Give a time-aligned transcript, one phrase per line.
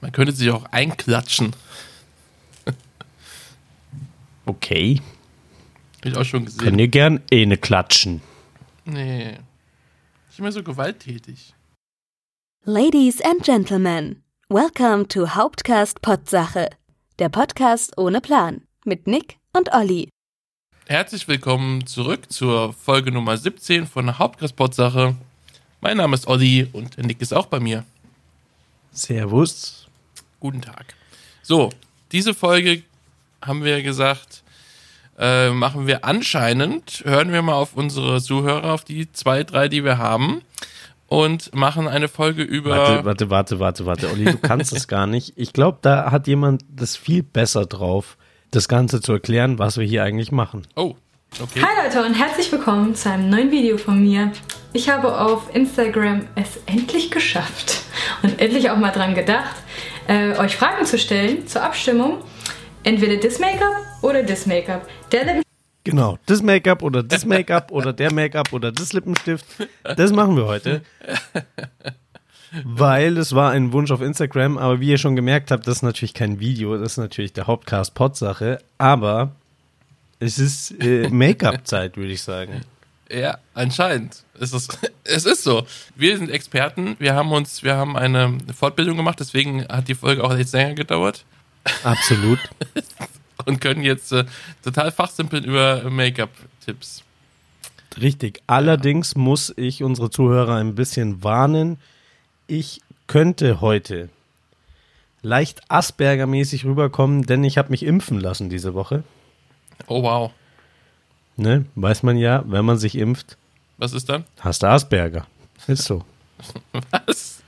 [0.00, 1.54] Man könnte sich auch einklatschen.
[4.46, 5.00] Okay.
[5.98, 6.60] Hab ich auch schon gesehen.
[6.60, 8.20] Können ihr gern eh ne klatschen.
[8.84, 9.36] Nee.
[10.26, 11.54] Nicht immer so gewalttätig.
[12.64, 16.70] Ladies and Gentlemen, welcome to Hauptcast Potsache,
[17.20, 20.08] der Podcast ohne Plan mit Nick und Olli.
[20.86, 25.14] Herzlich willkommen zurück zur Folge Nummer 17 von Hauptgastpot-Sache.
[25.80, 27.84] Mein Name ist Olli und der Nick ist auch bei mir.
[28.90, 29.79] Servus.
[30.40, 30.94] Guten Tag.
[31.42, 31.68] So,
[32.12, 32.82] diese Folge
[33.42, 34.42] haben wir gesagt,
[35.18, 39.84] äh, machen wir anscheinend, hören wir mal auf unsere Zuhörer, auf die zwei, drei, die
[39.84, 40.40] wir haben
[41.08, 42.70] und machen eine Folge über.
[42.70, 44.10] Warte, warte, warte, warte, warte.
[44.10, 45.34] Olli, du kannst es gar nicht.
[45.36, 48.16] Ich glaube, da hat jemand das viel besser drauf,
[48.50, 50.66] das Ganze zu erklären, was wir hier eigentlich machen.
[50.74, 50.94] Oh,
[51.38, 51.62] okay.
[51.62, 54.32] Hi Leute und herzlich willkommen zu einem neuen Video von mir.
[54.72, 57.82] Ich habe auf Instagram es endlich geschafft
[58.22, 59.56] und endlich auch mal dran gedacht,
[60.10, 62.18] äh, euch Fragen zu stellen zur Abstimmung.
[62.82, 64.88] Entweder das Make-up oder das Make-up.
[65.12, 65.42] Der Lippen
[65.84, 69.46] Genau, das Make-up oder das Make-up oder der Make-up oder das Lippenstift,
[69.96, 70.82] das machen wir heute.
[72.64, 75.82] Weil es war ein Wunsch auf Instagram, aber wie ihr schon gemerkt habt, das ist
[75.82, 79.32] natürlich kein Video, das ist natürlich der Hauptcast-Pod-Sache, aber
[80.18, 82.60] es ist äh, Make-up-Zeit, würde ich sagen.
[83.12, 84.22] Ja, anscheinend.
[84.38, 85.66] Es ist, es ist so.
[85.96, 86.96] Wir sind Experten.
[86.98, 90.74] Wir haben uns, wir haben eine Fortbildung gemacht, deswegen hat die Folge auch jetzt länger
[90.74, 91.24] gedauert
[91.84, 92.38] Absolut.
[93.46, 94.24] und können jetzt äh,
[94.62, 97.02] total fachsimpeln über Make-up-Tipps.
[98.00, 98.40] Richtig.
[98.46, 101.78] Allerdings muss ich unsere Zuhörer ein bisschen warnen.
[102.46, 104.08] Ich könnte heute
[105.22, 109.02] leicht Asperger-mäßig rüberkommen, denn ich habe mich impfen lassen diese Woche.
[109.86, 110.30] Oh wow.
[111.40, 111.64] Ne?
[111.74, 113.38] Weiß man ja, wenn man sich impft,
[113.78, 114.24] Was ist dann?
[114.40, 115.26] hast du Asperger.
[115.66, 116.04] Ist so.
[116.90, 117.42] Was?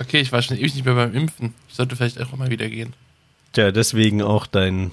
[0.00, 1.52] Okay, ich war schon ewig nicht mehr beim Impfen.
[1.68, 2.94] Ich sollte vielleicht auch mal wieder gehen.
[3.52, 4.90] Tja, deswegen auch dein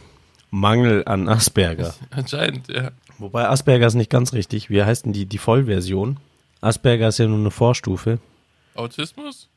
[0.52, 1.96] Mangel an Asperger.
[2.10, 2.92] Anscheinend, ja.
[3.18, 4.70] Wobei Asperger ist nicht ganz richtig.
[4.70, 6.18] Wie heißt denn die, die Vollversion?
[6.60, 8.20] Asperger ist ja nur eine Vorstufe.
[8.76, 9.48] Autismus?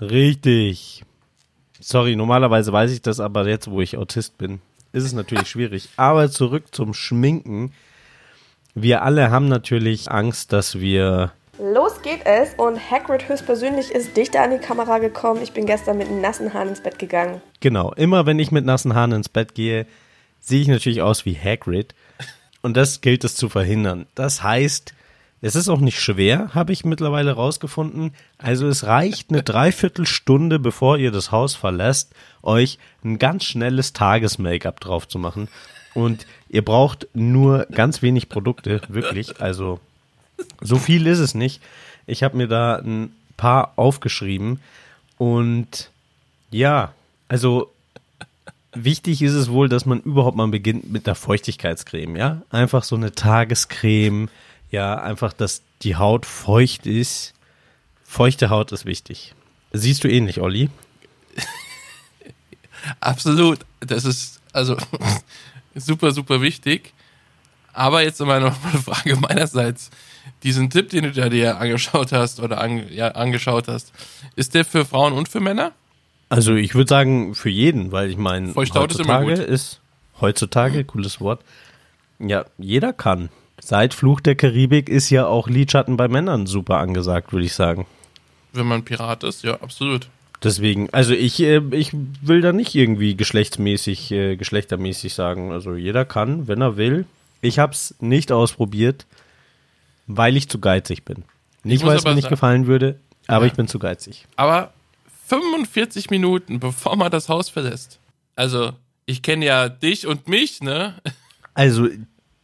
[0.00, 1.04] Richtig.
[1.78, 4.60] Sorry, normalerweise weiß ich das, aber jetzt, wo ich Autist bin,
[4.96, 5.90] ist es natürlich schwierig.
[5.96, 7.72] Aber zurück zum Schminken.
[8.74, 11.32] Wir alle haben natürlich Angst, dass wir.
[11.58, 15.42] Los geht es und Hagrid höchstpersönlich ist dichter an die Kamera gekommen.
[15.42, 17.40] Ich bin gestern mit nassen Haaren ins Bett gegangen.
[17.60, 19.86] Genau, immer wenn ich mit nassen Haaren ins Bett gehe,
[20.40, 21.94] sehe ich natürlich aus wie Hagrid.
[22.62, 24.06] Und das gilt es zu verhindern.
[24.14, 24.94] Das heißt,
[25.42, 28.12] es ist auch nicht schwer, habe ich mittlerweile rausgefunden.
[28.38, 34.80] Also es reicht eine Dreiviertelstunde, bevor ihr das Haus verlässt, euch ein ganz schnelles Tages-Make-up
[34.80, 35.48] drauf zu machen.
[35.94, 39.40] Und ihr braucht nur ganz wenig Produkte, wirklich.
[39.40, 39.80] Also
[40.60, 41.62] so viel ist es nicht.
[42.06, 44.60] Ich habe mir da ein paar aufgeschrieben.
[45.18, 45.90] Und
[46.50, 46.92] ja,
[47.28, 47.72] also
[48.72, 52.42] wichtig ist es wohl, dass man überhaupt mal beginnt mit der Feuchtigkeitscreme, ja?
[52.50, 54.28] Einfach so eine Tagescreme,
[54.70, 57.34] ja, einfach, dass die Haut feucht ist.
[58.04, 59.34] Feuchte Haut ist wichtig.
[59.72, 60.70] Siehst du ähnlich, Olli?
[63.00, 63.60] Absolut.
[63.80, 64.76] Das ist also
[65.74, 66.92] super, super wichtig.
[67.72, 69.90] Aber jetzt mal noch eine Frage meinerseits.
[70.42, 73.92] Diesen Tipp, den du dir angeschaut hast oder an, ja, angeschaut hast,
[74.34, 75.72] ist der für Frauen und für Männer?
[76.28, 79.38] Also ich würde sagen für jeden, weil ich meine, ist heutzutage gut.
[79.38, 79.80] ist
[80.20, 81.42] heutzutage, cooles Wort,
[82.18, 83.28] ja, jeder kann.
[83.60, 87.86] Seit Fluch der Karibik ist ja auch Lidschatten bei Männern super angesagt, würde ich sagen.
[88.52, 90.08] Wenn man Pirat ist, ja, absolut.
[90.42, 95.50] Deswegen, also ich, äh, ich will da nicht irgendwie geschlechtsmäßig, äh, geschlechtermäßig sagen.
[95.52, 97.06] Also jeder kann, wenn er will.
[97.40, 99.06] Ich hab's nicht ausprobiert,
[100.06, 101.24] weil ich zu geizig bin.
[101.64, 103.50] Nicht, weil es mir nicht sagen- gefallen würde, aber Ja.
[103.50, 104.26] ich bin zu geizig.
[104.36, 104.72] Aber
[105.26, 107.98] 45 Minuten, bevor man das Haus verlässt.
[108.36, 108.72] Also,
[109.06, 110.94] ich kenne ja dich und mich, ne?
[111.54, 111.88] Also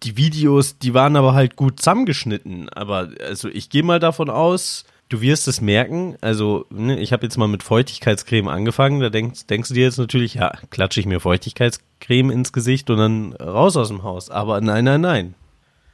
[0.02, 2.68] die Videos, die waren aber halt gut zusammengeschnitten.
[2.70, 6.16] Aber also ich gehe mal davon aus, du wirst es merken.
[6.20, 9.00] Also ne, ich habe jetzt mal mit Feuchtigkeitscreme angefangen.
[9.00, 12.98] Da denkst, denkst du dir jetzt natürlich, ja, klatsche ich mir Feuchtigkeitscreme ins Gesicht und
[12.98, 14.30] dann raus aus dem Haus.
[14.30, 15.34] Aber nein, nein, nein.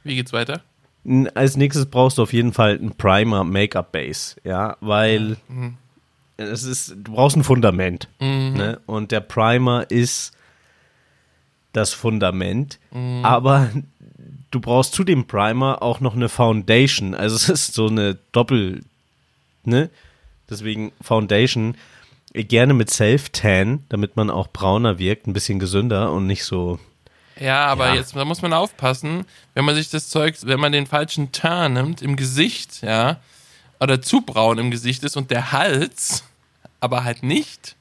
[0.03, 0.61] Wie geht's weiter?
[1.33, 5.37] Als nächstes brauchst du auf jeden Fall ein Primer Make-up Base, ja, weil
[6.35, 8.79] es ist, du brauchst ein Fundament, ne?
[8.85, 10.33] Und der Primer ist
[11.71, 12.79] das Fundament,
[13.23, 13.69] aber
[14.51, 18.83] du brauchst zu dem Primer auch noch eine Foundation, also es ist so eine Doppel,
[19.63, 19.89] ne?
[20.49, 21.75] Deswegen Foundation
[22.33, 26.79] äh, gerne mit Self-Tan, damit man auch brauner wirkt, ein bisschen gesünder und nicht so
[27.39, 27.95] Ja, aber Ja.
[27.95, 31.73] jetzt, da muss man aufpassen, wenn man sich das Zeug, wenn man den falschen Turn
[31.73, 33.17] nimmt im Gesicht, ja,
[33.79, 36.23] oder zu braun im Gesicht ist und der Hals
[36.81, 37.75] aber halt nicht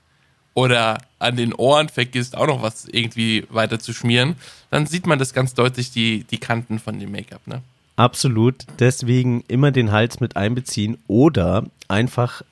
[0.59, 4.35] oder an den Ohren vergisst auch noch was irgendwie weiter zu schmieren,
[4.71, 7.63] dann sieht man das ganz deutlich, die, die Kanten von dem Make-up, ne?
[7.95, 8.67] Absolut.
[8.81, 12.43] Deswegen immer den Hals mit einbeziehen oder einfach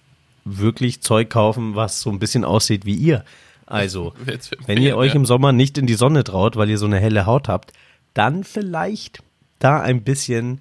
[0.44, 3.24] wirklich Zeug kaufen, was so ein bisschen aussieht wie ihr.
[3.66, 4.14] Also,
[4.66, 7.26] wenn ihr euch im Sommer nicht in die Sonne traut, weil ihr so eine helle
[7.26, 7.72] Haut habt,
[8.14, 9.20] dann vielleicht
[9.58, 10.60] da ein bisschen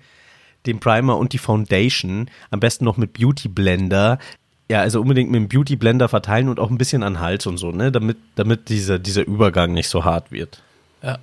[0.65, 4.18] den Primer und die Foundation, am besten noch mit Beauty Blender.
[4.67, 7.57] Ja, also unbedingt mit dem Beauty Blender verteilen und auch ein bisschen an Hals und
[7.57, 10.63] so, ne, damit, damit dieser, dieser Übergang nicht so hart wird.
[11.03, 11.19] Ja,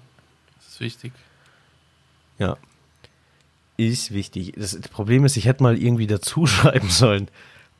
[0.56, 1.12] das ist wichtig.
[2.38, 2.56] Ja.
[3.76, 4.52] Ist wichtig.
[4.56, 7.28] Das Problem ist, ich hätte mal irgendwie dazu schreiben sollen,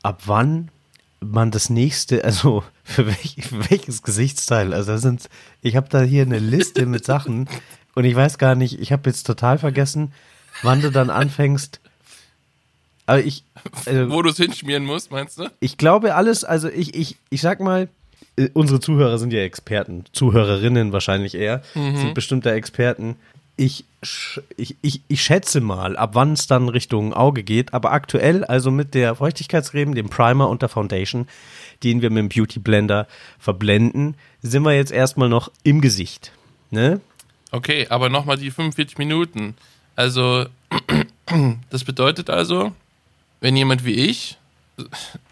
[0.03, 0.71] ab wann
[1.21, 5.29] man das nächste, also für, welch, für welches Gesichtsteil, also sind,
[5.61, 7.49] ich habe da hier eine Liste mit Sachen
[7.95, 10.13] und ich weiß gar nicht, ich habe jetzt total vergessen,
[10.63, 11.81] wann du dann anfängst.
[13.07, 13.45] Aber ich,
[13.87, 15.51] also, Wo du es hinschmieren musst, meinst du?
[15.61, 17.89] ich glaube alles, also ich, ich, ich sag mal,
[18.37, 23.17] äh, unsere Zuhörer sind ja Experten, Zuhörerinnen wahrscheinlich eher, sind bestimmte Experten.
[23.57, 23.85] Ich,
[24.57, 28.71] ich, ich, ich schätze mal, ab wann es dann Richtung Auge geht, aber aktuell, also
[28.71, 31.29] mit der Feuchtigkeitscreme, dem Primer und der Foundation,
[31.83, 33.07] den wir mit dem Beauty Blender
[33.39, 36.33] verblenden, sind wir jetzt erstmal noch im Gesicht.
[36.71, 37.01] Ne?
[37.51, 39.55] Okay, aber nochmal die 45 Minuten.
[39.97, 40.47] Also,
[41.71, 42.73] das bedeutet also,
[43.43, 44.39] wenn jemand wie ich,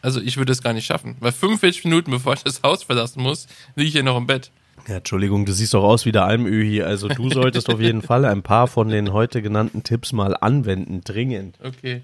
[0.02, 3.22] also ich würde es gar nicht schaffen, weil 45 Minuten bevor ich das Haus verlassen
[3.22, 3.46] muss,
[3.76, 4.50] liege ich hier noch im Bett.
[4.88, 6.82] Ja, Entschuldigung, du siehst doch aus wie der Almöhi.
[6.82, 11.02] Also du solltest auf jeden Fall ein paar von den heute genannten Tipps mal anwenden,
[11.04, 11.56] dringend.
[11.62, 12.02] Okay.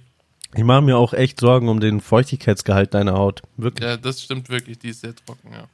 [0.55, 3.43] Ich mache mir auch echt Sorgen um den Feuchtigkeitsgehalt deiner Haut.
[3.57, 3.89] Wirklich.
[3.89, 5.65] Ja, das stimmt wirklich, die ist sehr trocken, ja.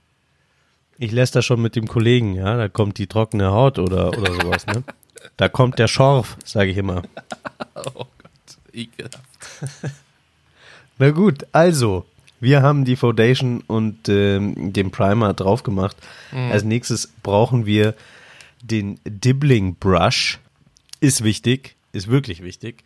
[0.99, 2.56] Ich lässt das schon mit dem Kollegen, ja.
[2.56, 4.82] Da kommt die trockene Haut oder, oder sowas, ne?
[5.37, 7.02] Da kommt der Schorf, sage ich immer.
[7.94, 9.25] Oh Gott, ekelhaft.
[11.02, 12.06] Na gut, also,
[12.38, 15.96] wir haben die Foundation und ähm, den Primer drauf gemacht.
[16.31, 17.96] Als nächstes brauchen wir
[18.62, 20.38] den Dibbling Brush.
[21.00, 22.84] Ist wichtig, ist wirklich wichtig.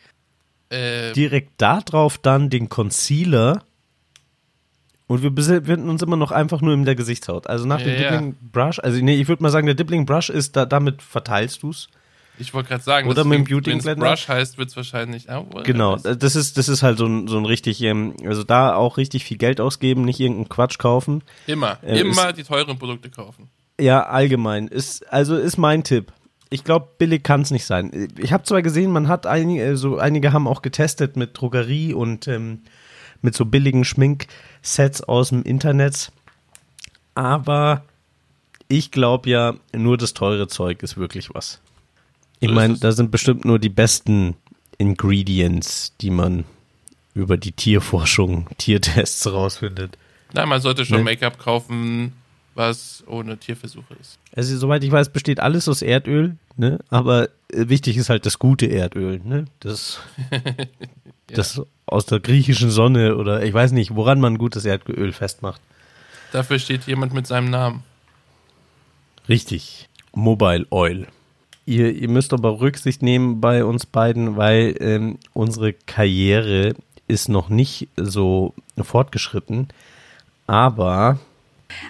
[0.70, 3.62] Äh, direkt da drauf dann den Concealer
[5.08, 7.46] und wir befinden uns immer noch einfach nur in der Gesichtshaut.
[7.48, 8.10] Also nach dem Ja, ja.
[8.12, 11.62] Dibbling Brush, also nee, ich würde mal sagen, der Dibbling Brush ist da, damit verteilst
[11.62, 11.90] du's.
[12.38, 13.94] Ich wollte gerade sagen, Oder mit dem Beauty Blender?
[13.94, 15.30] Brush heißt, wird es wahrscheinlich.
[15.30, 18.42] Ah, wohl, Genau, das ist, das ist halt so ein, so ein richtig, ähm, also
[18.44, 21.22] da auch richtig viel Geld ausgeben, nicht irgendeinen Quatsch kaufen.
[21.46, 23.48] Immer, Äh, immer die teuren Produkte kaufen.
[23.80, 24.68] Ja, allgemein.
[24.68, 26.12] Ist, also ist mein Tipp.
[26.48, 28.08] Ich glaube, billig kann es nicht sein.
[28.18, 32.28] Ich habe zwar gesehen, man hat einige, so einige haben auch getestet mit Drogerie und
[32.28, 32.60] ähm,
[33.20, 36.12] mit so billigen Schminksets aus dem Internet.
[37.14, 37.82] Aber
[38.68, 41.60] ich glaube ja, nur das teure Zeug ist wirklich was.
[42.40, 44.34] Ich meine, da sind bestimmt nur die besten
[44.78, 46.44] Ingredients, die man
[47.14, 49.96] über die Tierforschung, Tiertests rausfindet.
[50.34, 51.04] Nein, man sollte schon Nee.
[51.04, 52.12] Make-up kaufen,
[52.54, 54.18] was ohne Tierversuche ist.
[54.34, 56.78] Also, soweit ich weiß, besteht alles aus Erdöl, ne?
[56.90, 59.46] Aber äh, wichtig ist halt das gute Erdöl, ne?
[59.60, 60.00] Das,
[61.28, 65.60] das aus der griechischen Sonne oder ich weiß nicht, woran man gutes Erdöl festmacht.
[66.32, 67.82] Dafür steht jemand mit seinem Namen.
[69.28, 69.88] Richtig.
[70.14, 71.06] Mobile Oil.
[71.66, 76.74] Ihr, ihr müsst aber Rücksicht nehmen bei uns beiden, weil ähm, unsere Karriere
[77.08, 79.68] ist noch nicht so fortgeschritten.
[80.46, 81.18] Aber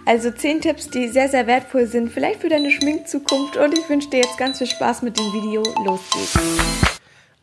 [0.07, 3.57] Also 10 Tipps, die sehr, sehr wertvoll sind, vielleicht für deine Schminkzukunft.
[3.59, 5.63] Und ich wünsche dir jetzt ganz viel Spaß mit dem Video.
[5.85, 6.39] Los geht's.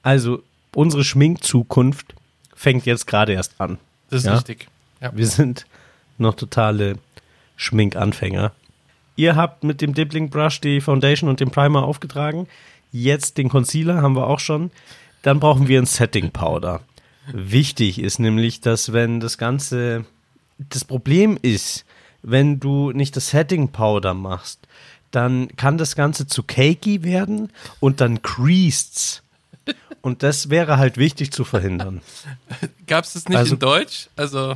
[0.02, 0.42] also
[0.76, 2.16] unsere Schminkzukunft
[2.56, 3.78] fängt jetzt gerade erst an.
[4.10, 4.34] Das ist Ja.
[4.36, 4.68] richtig.
[5.02, 5.12] Ja.
[5.16, 5.66] Wir sind
[6.18, 6.98] noch totale
[7.58, 8.52] Schminkanfänger.
[9.16, 12.48] Ihr habt mit dem Dibbling Brush die Foundation und den Primer aufgetragen.
[12.92, 14.72] Jetzt den Concealer haben wir auch schon.
[15.22, 16.82] Dann brauchen wir ein Setting Powder.
[17.32, 20.06] Wichtig ist nämlich, dass wenn das Ganze,
[20.58, 21.86] das Problem ist,
[22.22, 24.60] wenn du nicht das Setting Powder machst,
[25.12, 29.22] dann kann das Ganze zu cakey werden und dann creased's.
[30.02, 32.02] Und das wäre halt wichtig zu verhindern.
[32.88, 34.08] Gab es das nicht Also- in Deutsch?
[34.18, 34.56] Also,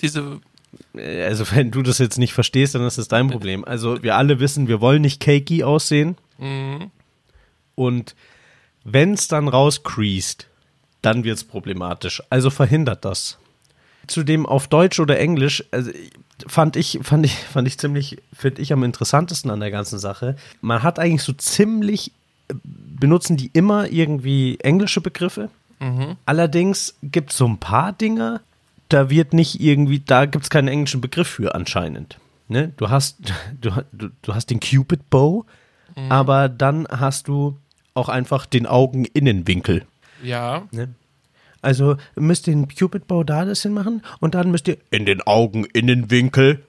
[0.00, 0.40] diese.
[0.94, 3.64] Also wenn du das jetzt nicht verstehst, dann ist das dein Problem.
[3.64, 6.16] Also wir alle wissen, wir wollen nicht cakey aussehen.
[7.74, 8.14] Und
[8.84, 10.48] wenn es dann rauscreased,
[11.00, 12.22] dann wird es problematisch.
[12.30, 13.38] Also verhindert das.
[14.06, 15.92] Zudem auf Deutsch oder Englisch also
[16.46, 20.36] fand ich fand ich fand ich ziemlich finde ich am interessantesten an der ganzen Sache.
[20.60, 22.10] Man hat eigentlich so ziemlich
[22.48, 25.50] äh, benutzen die immer irgendwie englische Begriffe.
[26.26, 28.40] Allerdings gibt es so ein paar Dinge,
[28.92, 32.18] da wird nicht irgendwie, da gibt es keinen englischen Begriff für anscheinend.
[32.48, 32.72] Ne?
[32.76, 33.18] Du hast,
[33.60, 35.44] du, du, hast den Cupid Bow,
[36.08, 37.58] aber dann hast du
[37.94, 39.84] auch einfach den Augeninnenwinkel.
[40.22, 40.94] Ja, Ne?
[41.62, 45.22] Also müsst ihr den Cupid Bow da das hinmachen und dann müsst ihr in den
[45.22, 46.66] Augen, in den Winkel.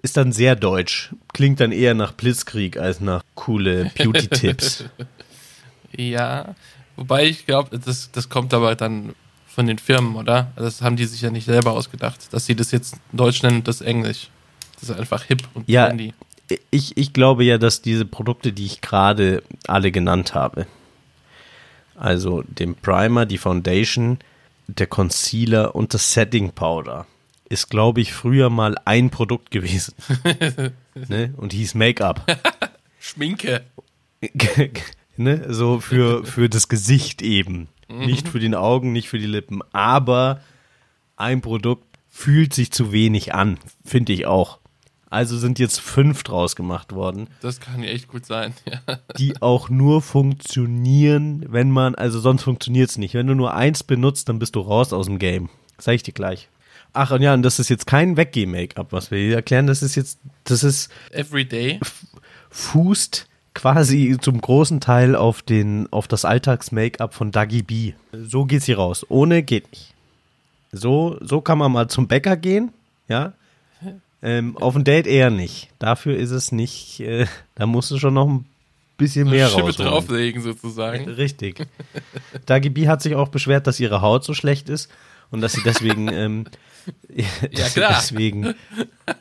[0.00, 1.12] Ist dann sehr deutsch.
[1.34, 4.84] Klingt dann eher nach Blitzkrieg als nach coole Beauty-Tipps.
[5.92, 6.54] Ja,
[6.94, 9.16] wobei ich glaube, das, das kommt aber dann
[9.60, 10.50] von den Firmen, oder?
[10.56, 13.56] Also Das haben die sich ja nicht selber ausgedacht, dass sie das jetzt Deutsch nennen
[13.58, 14.30] und das Englisch.
[14.80, 15.86] Das ist einfach hip und Ja.
[15.88, 16.14] trendy.
[16.70, 20.66] ich, ich glaube ja, dass diese Produkte, die ich gerade alle genannt habe,
[21.94, 24.18] also den Primer, die Foundation,
[24.66, 27.06] der Concealer und das Setting Powder,
[27.50, 29.92] ist, glaube ich, früher mal ein Produkt gewesen.
[31.08, 31.34] ne?
[31.36, 32.24] Und hieß Make-up.
[32.98, 33.60] Schminke.
[35.18, 35.52] ne?
[35.52, 37.68] So für, für das Gesicht eben.
[37.98, 39.60] Nicht für den Augen, nicht für die Lippen.
[39.72, 40.40] Aber
[41.16, 44.58] ein Produkt fühlt sich zu wenig an, finde ich auch.
[45.10, 47.28] Also sind jetzt fünf draus gemacht worden.
[47.40, 48.54] Das kann echt gut sein.
[48.70, 48.98] Ja.
[49.18, 53.14] die auch nur funktionieren, wenn man, also sonst funktioniert es nicht.
[53.14, 55.48] Wenn du nur eins benutzt, dann bist du raus aus dem Game.
[55.78, 56.48] Sag ich dir gleich.
[56.92, 59.66] Ach, und ja, und das ist jetzt kein Weggeh-Make-up, was wir hier erklären.
[59.66, 61.80] Das ist jetzt, das ist, Everyday.
[62.50, 67.92] fußt quasi zum großen Teil auf den, auf das Alltags-Make-up von Dagi B.
[68.12, 69.04] So geht's hier raus.
[69.08, 69.94] Ohne geht nicht.
[70.72, 72.72] So, so kann man mal zum Bäcker gehen,
[73.08, 73.32] ja.
[74.22, 75.70] Ähm, auf ein Date eher nicht.
[75.78, 78.44] Dafür ist es nicht, äh, da musst du schon noch ein
[78.98, 79.90] bisschen mehr Schippe rausholen.
[79.90, 81.08] drauflegen sozusagen.
[81.08, 81.66] Richtig.
[82.44, 84.90] Dagi B hat sich auch beschwert, dass ihre Haut so schlecht ist
[85.30, 86.46] und dass sie deswegen, ähm,
[87.08, 87.24] sie
[87.72, 87.92] klar.
[87.96, 88.54] deswegen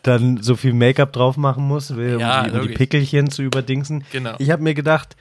[0.03, 2.73] dann so viel Make-up drauf machen muss, um, Ja, die, um die.
[2.73, 4.03] Pickelchen zu überdingsen.
[4.11, 4.35] Genau.
[4.39, 5.15] Ich habe mir gedacht,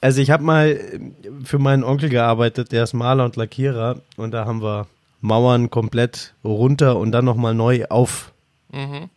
[0.00, 1.00] also ich habe mal äh,
[1.44, 4.86] für meinen Onkel gearbeitet, der ist Maler und Lackierer und da haben wir
[5.20, 8.32] Mauern komplett runter und dann nochmal neu auf.
[8.72, 9.08] Mhm.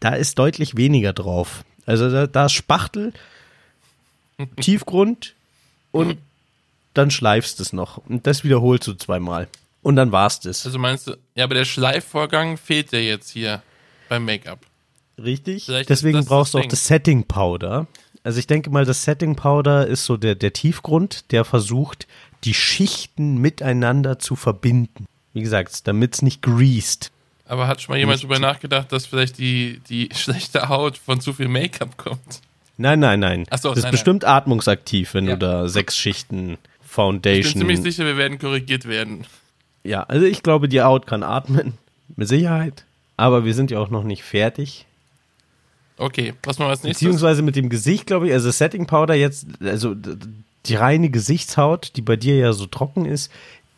[0.00, 1.64] Da ist deutlich weniger drauf.
[1.86, 3.12] Also da, da ist Spachtel,
[4.60, 5.34] Tiefgrund
[5.92, 6.18] und
[6.94, 7.98] dann schleifst es noch.
[7.98, 9.48] Und das wiederholst du zweimal.
[9.84, 10.64] Und dann war's das.
[10.66, 13.62] Also meinst du, ja, aber der Schleifvorgang fehlt ja jetzt hier
[14.08, 14.58] beim Make-up.
[15.22, 15.66] Richtig?
[15.66, 17.86] Vielleicht Deswegen brauchst du auch das Setting Powder.
[18.24, 22.06] Also ich denke mal, das Setting Powder ist so der, der Tiefgrund, der versucht,
[22.44, 25.06] die Schichten miteinander zu verbinden.
[25.34, 27.10] Wie gesagt, damit es nicht greased.
[27.46, 31.34] Aber hat schon mal jemand drüber nachgedacht, dass vielleicht die, die schlechte Haut von zu
[31.34, 32.40] viel Make-up kommt?
[32.78, 33.44] Nein, nein, nein.
[33.50, 35.34] Ach so, das ist nein, bestimmt atmungsaktiv, wenn Ja.
[35.36, 37.52] du da sechs Schichten Ich bin Foundation.
[37.60, 39.26] ziemlich sicher, wir werden korrigiert werden.
[39.84, 41.74] Ja, also ich glaube, die Haut kann atmen.
[42.16, 42.84] Mit Sicherheit.
[43.16, 44.86] Aber wir sind ja auch noch nicht fertig.
[45.96, 47.00] Okay, was machen wir als nächstes?
[47.00, 49.94] Beziehungsweise mit dem Gesicht, glaube ich, also Setting Powder jetzt, also
[50.66, 53.30] die reine Gesichtshaut, die bei dir ja so trocken ist,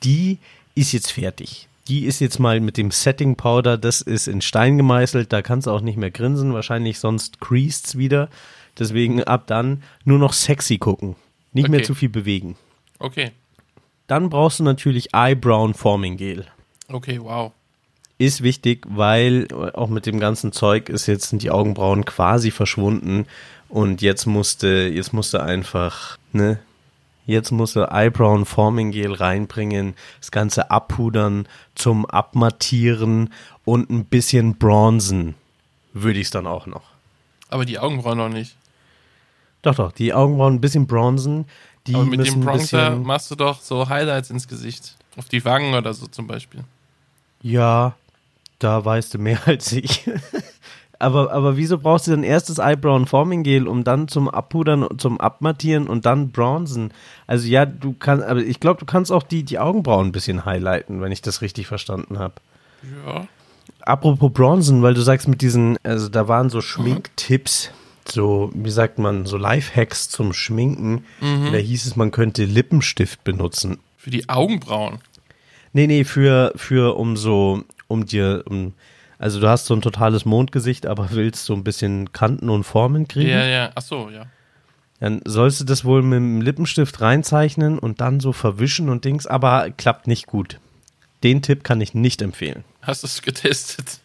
[0.03, 0.39] die
[0.75, 1.69] ist jetzt fertig.
[1.89, 5.67] Die ist jetzt mal mit dem Setting Powder, das ist in Stein gemeißelt, da kannst
[5.67, 8.29] du auch nicht mehr grinsen, wahrscheinlich sonst creased's wieder.
[8.79, 11.17] Deswegen ab dann nur noch sexy gucken.
[11.53, 11.87] Nicht mehr Okay.
[11.87, 12.57] zu viel bewegen.
[12.99, 13.31] Okay,
[14.07, 16.47] Dann brauchst du natürlich Eyebrow Forming Gel.
[16.89, 17.53] okay, wow.
[18.19, 23.27] ist wichtig, weil auch mit dem ganzen Zeug ist jetzt sind die Augenbrauen quasi verschwunden
[23.69, 26.59] und jetzt musste jetzt musste einfach ne
[27.27, 33.33] jetzt musste Eyebrow Forming Gel reinbringen, das ganze abpudern zum abmattieren
[33.65, 35.35] und ein bisschen bronzen
[36.03, 36.83] würde ich es dann auch noch.
[37.49, 38.57] Aber die Augenbrauen noch nicht.
[39.63, 41.47] Doch doch, die Augenbrauen ein bisschen bronzen,
[41.87, 44.97] die Aber mit dem bisschen machst du doch so Highlights ins Gesicht.
[45.17, 46.65] Auf die Wangen oder so zum Beispiel.
[47.43, 47.95] Ja,
[48.59, 50.09] da weißt du mehr als ich.
[50.99, 54.83] aber, aber wieso brauchst du denn erst das Eyebrow Forming Gel, um dann zum Abpudern
[54.83, 56.93] und zum Abmattieren und dann bronzen?
[57.27, 60.45] Also ja, du kannst, aber ich glaube, du kannst auch die, die Augenbrauen ein bisschen
[60.45, 62.35] highlighten, wenn ich das richtig verstanden habe.
[63.07, 63.27] Ja.
[63.81, 67.71] Apropos Bronzen, weil du sagst mit diesen, also da waren so Schminktipps,
[68.11, 71.05] so, wie sagt man, so Lifehacks zum Schminken.
[71.21, 73.79] Da hieß es, man könnte Lippenstift benutzen.
[73.97, 74.99] Für die Augenbrauen.
[75.73, 78.73] Nee, nee, für, für um so, um dir, um,
[79.19, 83.09] also du hast so ein totales Mondgesicht, aber willst so ein bisschen Kanten und Formen
[83.09, 83.31] kriegen.
[83.31, 83.73] Ja, ja.
[83.75, 84.27] Ach so, ja.
[85.01, 89.27] Dann sollst du das wohl mit dem Lippenstift reinzeichnen und dann so verwischen und Dings,
[89.27, 90.59] aber klappt nicht gut.
[91.23, 92.65] Den Tipp kann ich nicht empfehlen.
[92.81, 94.01] Hast du es getestet?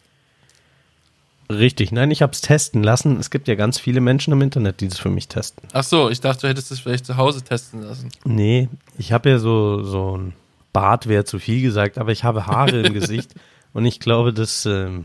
[1.50, 3.18] Richtig, nein, ich habe es testen lassen.
[3.18, 5.68] Es gibt ja ganz viele Menschen im Internet, die das für mich testen.
[5.72, 8.08] Ach so, ich dachte, du hättest es vielleicht zu Hause testen lassen.
[8.24, 8.68] Nee,
[8.98, 10.32] ich habe ja so, so ein
[10.72, 13.34] Bart wäre zu viel gesagt, aber ich habe Haare im Gesicht
[13.74, 15.04] und ich glaube, das ähm,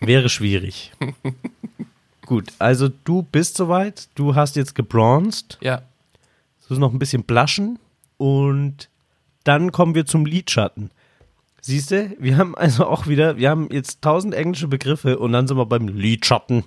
[0.00, 0.92] wäre schwierig.
[2.26, 5.78] Gut, also du bist soweit, du hast jetzt gebronzt, Ja.
[5.78, 5.84] du
[6.70, 7.78] musst noch ein bisschen blushen
[8.18, 8.88] und
[9.44, 10.90] dann kommen wir zum Lidschatten.
[11.66, 15.48] Siehst du, wir haben also auch wieder, wir haben jetzt tausend englische Begriffe und dann
[15.48, 16.62] sind wir beim Lidschatten.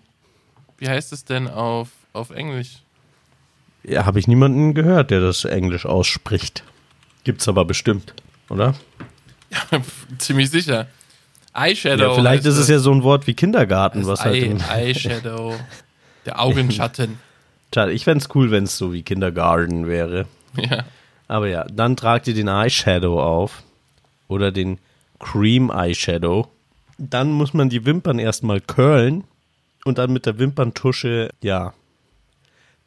[0.78, 2.80] Wie heißt es denn auf, auf Englisch?
[3.86, 6.66] Ja, habe ich niemanden gehört, der das Englisch ausspricht.
[7.24, 8.14] Gibt's aber bestimmt,
[8.50, 8.76] oder?
[10.18, 10.88] Ziemlich sicher.
[11.54, 12.04] Eyeshadow.
[12.10, 14.36] Ja, vielleicht ist es ja so ein Wort wie Kindergarten, was halt.
[14.36, 15.58] Eye, im- Eyeshadow.
[16.26, 17.20] Der Augenschatten.
[17.74, 20.26] Schade, ich fände es cool, wenn es so wie Kindergarten wäre.
[20.58, 20.84] ja.
[21.30, 23.64] Aber ja, dann tragt ihr den Eyeshadow auf.
[24.28, 24.78] Oder den
[25.20, 26.48] Cream Eyeshadow.
[26.98, 29.24] Dann muss man die Wimpern erstmal curlen.
[29.86, 31.74] Und dann mit der Wimperntusche, ja.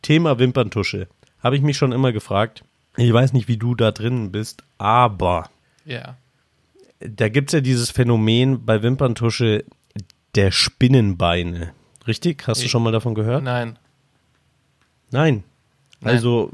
[0.03, 1.09] Thema Wimperntusche.
[1.43, 2.65] Habe ich mich schon immer gefragt.
[2.97, 5.49] Ich weiß nicht, wie du da drin bist, aber
[5.87, 6.17] Ja.
[7.01, 9.65] da gibt es ja dieses Phänomen bei Wimperntusche
[10.35, 11.73] der Spinnenbeine.
[12.07, 12.47] Richtig?
[12.47, 13.43] Hast du Ich- schon mal davon gehört?
[13.43, 13.79] Nein.
[15.11, 15.45] Nein.
[16.01, 16.15] Nein.
[16.15, 16.51] Also,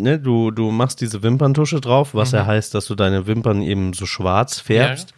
[0.00, 3.92] ne, du, du machst diese Wimperntusche drauf, was ja heißt, dass du deine Wimpern eben
[3.92, 5.14] so schwarz färbst.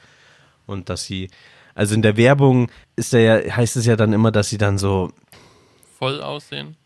[0.67, 1.31] Und dass sie,
[1.75, 5.13] also in der Werbung ist ja, heißt es ja dann immer, dass sie dann so
[5.99, 6.77] Voll aussehen.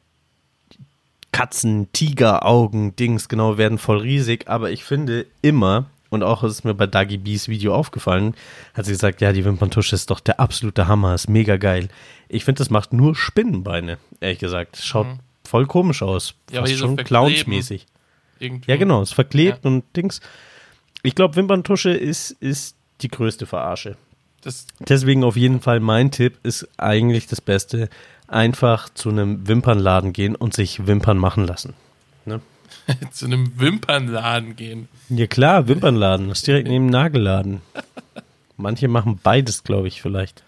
[1.33, 4.49] Katzen, Tiger, Augen, Dings, genau, werden voll riesig.
[4.49, 8.35] Aber ich finde immer, und auch ist mir bei Dagi B's Video aufgefallen,
[8.75, 11.89] hat sie gesagt, ja, die Wimperntusche ist doch der absolute Hammer, ist mega geil.
[12.29, 14.79] Ich finde, das macht nur Spinnenbeine, ehrlich gesagt.
[14.83, 15.07] Schaut
[15.47, 16.35] voll komisch aus.
[16.51, 17.87] Ja, aber schon clownsmäßig.
[18.41, 20.21] Ja, genau, ist verklebt und Dings.
[21.03, 23.97] Ich glaube, Wimperntusche ist, ist die größte Verarsche.
[24.43, 27.89] Das, Deswegen auf jeden Fall mein Tipp ist eigentlich das Beste.
[28.29, 31.75] Einfach zu einem Wimpernladen gehen und sich Wimpern machen lassen.
[32.25, 32.41] Ne?
[33.13, 34.89] zu einem Wimpernladen gehen.
[35.09, 36.29] Ja klar, Wimpernladen.
[36.29, 37.61] Das ist direkt neben dem Nagelladen.
[38.57, 40.43] Manche machen beides, glaube ich, vielleicht.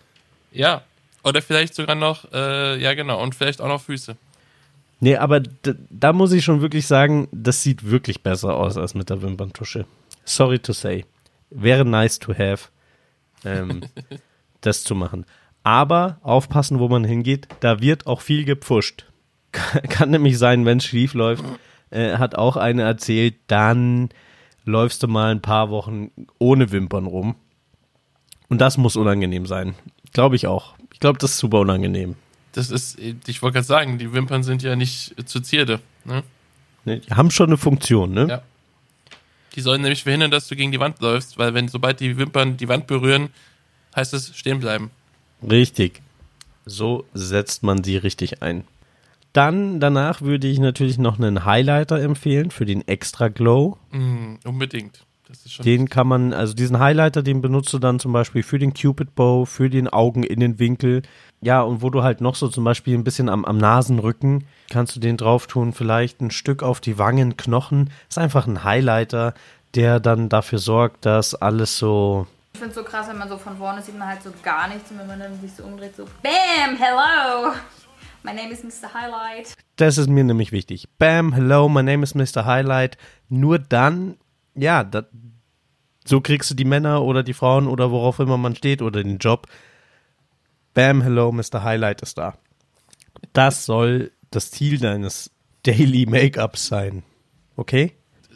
[0.53, 0.83] Ja.
[1.25, 4.17] Oder vielleicht sogar noch, äh, ja genau, und vielleicht auch noch Füße.
[5.01, 5.41] Nee, aber
[5.91, 9.87] da muss ich schon wirklich sagen, das sieht wirklich besser aus als mit der Wimperntusche.
[10.25, 11.05] Sorry to say.
[11.51, 12.69] Wäre nice to have,
[13.45, 13.83] ähm,
[14.61, 15.25] das zu machen.
[15.63, 19.07] Aber aufpassen, wo man hingeht, da wird auch viel gepfuscht.
[19.53, 21.45] Kann, kann nämlich sein, wenn es schief läuft,
[21.91, 24.09] äh, hat auch eine erzählt, dann
[24.65, 27.37] läufst du mal ein paar Wochen ohne Wimpern rum.
[28.49, 29.75] Und das muss unangenehm sein.
[30.13, 30.75] Glaube ich auch.
[30.93, 32.17] Ich glaube, das ist super unangenehm.
[32.59, 35.79] Das ist, ich wollte gerade sagen, die Wimpern sind ja nicht zur Zierde.
[36.05, 36.25] Ne?
[36.85, 36.99] Ne?
[36.99, 38.27] Die haben schon eine Funktion, ne?
[38.29, 38.43] Ja.
[39.55, 42.57] Die sollen nämlich verhindern, dass du gegen die Wand läufst, weil wenn sobald die Wimpern
[42.57, 43.29] die Wand berühren,
[43.95, 44.91] heißt es stehen bleiben.
[45.49, 46.03] Richtig.
[46.67, 48.65] So setzt man sie richtig ein.
[49.33, 53.79] Dann danach würde ich natürlich noch einen Highlighter empfehlen für den Extra Glow.
[53.93, 55.05] Mm, unbedingt.
[55.29, 55.65] Das ist schon.
[55.65, 59.15] Den kann man, also diesen Highlighter, den benutzt du dann zum Beispiel für den Cupid
[59.15, 61.03] Bow, für den Augeninnenwinkel.
[61.41, 64.97] Ja, und wo du halt noch so zum Beispiel ein bisschen am, am Nasenrücken, kannst
[64.97, 67.91] du den drauf tun, vielleicht ein Stück auf die Wangenknochen.
[68.09, 69.35] Ist einfach ein Highlighter,
[69.75, 73.37] der dann dafür sorgt, dass alles so Ich finde es so krass, wenn man so
[73.37, 75.95] von vorne sieht man halt so gar nichts und wenn man dann sich so umdreht,
[75.95, 77.53] so BAM, hello!
[78.25, 78.93] My name is Mr.
[78.93, 79.55] Highlight.
[79.77, 80.89] Das ist mir nämlich wichtig.
[80.99, 82.45] Bam, hello, my name is Mr.
[82.45, 82.99] Highlight.
[83.29, 84.17] Nur dann,
[84.59, 85.05] ja, da,
[86.05, 89.19] so kriegst du die Männer oder die Frauen oder worauf immer man steht oder den
[89.19, 89.47] Job.
[90.75, 91.63] Bam, hello, Mr.
[91.63, 92.39] Highlight ist da.
[93.33, 95.31] Das soll das Ziel deines
[95.63, 97.03] Daily Make-ups sein.
[97.57, 97.93] Okay?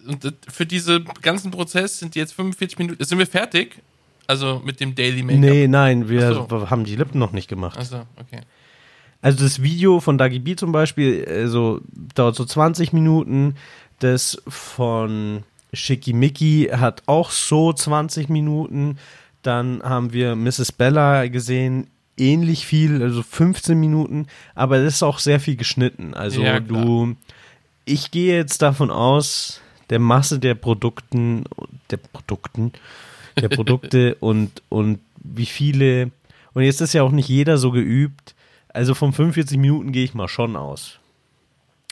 [0.06, 3.04] Und für diesen ganzen Prozess sind jetzt 45 Minuten.
[3.04, 3.80] Sind wir fertig?
[4.26, 5.40] Also mit dem Daily Make-up?
[5.40, 7.78] Nee, nein, wir Ach haben die Lippen noch nicht gemacht.
[7.78, 8.40] Also, okay.
[9.20, 11.80] Also das Video von Dagi B zum Beispiel also,
[12.14, 13.54] dauert so 20 Minuten.
[14.00, 18.98] Das von Schickimicki hat auch so 20 Minuten.
[19.42, 20.72] Dann haben wir Mrs.
[20.72, 24.26] Bella gesehen, ähnlich viel, also 15 Minuten.
[24.54, 26.14] Aber das ist auch sehr viel geschnitten.
[26.14, 27.16] Also Ja, du,
[27.84, 31.44] ich gehe jetzt davon aus, der Masse der Produkten,
[31.90, 32.72] der Produkten,
[33.40, 36.10] der Produkte und, und wie viele,
[36.54, 38.34] und jetzt ist ja auch nicht jeder so geübt,
[38.68, 40.98] also von 45 Minuten gehe ich mal schon aus.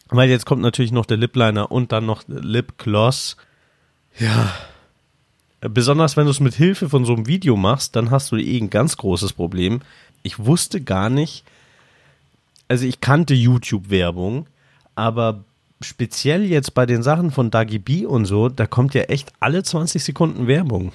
[0.08, 3.36] Weil jetzt kommt natürlich noch der Lip Liner und dann noch Lip Gloss.
[4.18, 4.54] Ja.
[5.60, 8.58] Besonders wenn du es mit Hilfe von so einem Video machst, dann hast du eh
[8.58, 9.82] ein ganz großes Problem.
[10.22, 11.44] Ich wusste gar nicht,
[12.68, 14.46] also ich kannte YouTube-Werbung,
[14.94, 15.44] aber
[15.82, 19.62] speziell jetzt bei den Sachen von Dagi B und so, da kommt ja echt alle
[19.62, 20.92] 20 Sekunden Werbung.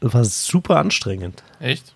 [0.00, 1.42] Das war super anstrengend.
[1.60, 1.94] Echt?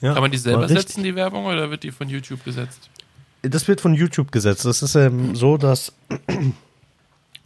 [0.00, 2.90] Ja, Kann man die selber setzen, die Werbung, oder wird die von YouTube gesetzt?
[3.42, 4.64] Das wird von YouTube gesetzt.
[4.64, 5.92] Das ist ähm, so, dass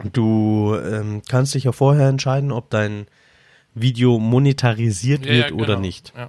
[0.03, 3.07] du ähm, kannst dich ja vorher entscheiden, ob dein
[3.75, 5.81] Video monetarisiert wird oder genau.
[5.81, 6.13] nicht.
[6.17, 6.29] Ja.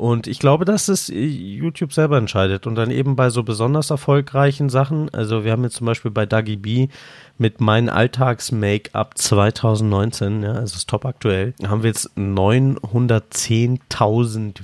[0.00, 2.66] Und ich glaube, dass es äh, YouTube selber entscheidet.
[2.66, 6.24] Und dann eben bei so besonders erfolgreichen Sachen, also wir haben jetzt zum Beispiel bei
[6.24, 6.88] Dagi B
[7.36, 14.60] mit mein Alltags-Make-up 2019, ja, also ist top aktuell, haben wir jetzt 910.000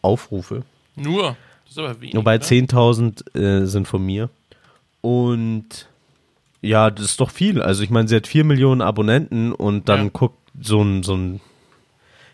[0.00, 0.62] Aufrufe.
[0.96, 1.36] Nur.
[1.64, 2.16] Das ist aber wenig.
[2.16, 2.46] Wobei oder?
[2.46, 4.30] 10.000 äh, sind von mir.
[5.02, 5.90] Und
[6.64, 7.60] ja, das ist doch viel.
[7.62, 10.10] Also ich meine, sie hat 4 Millionen Abonnenten und dann Ja.
[10.12, 11.40] guckt so ein, so ein,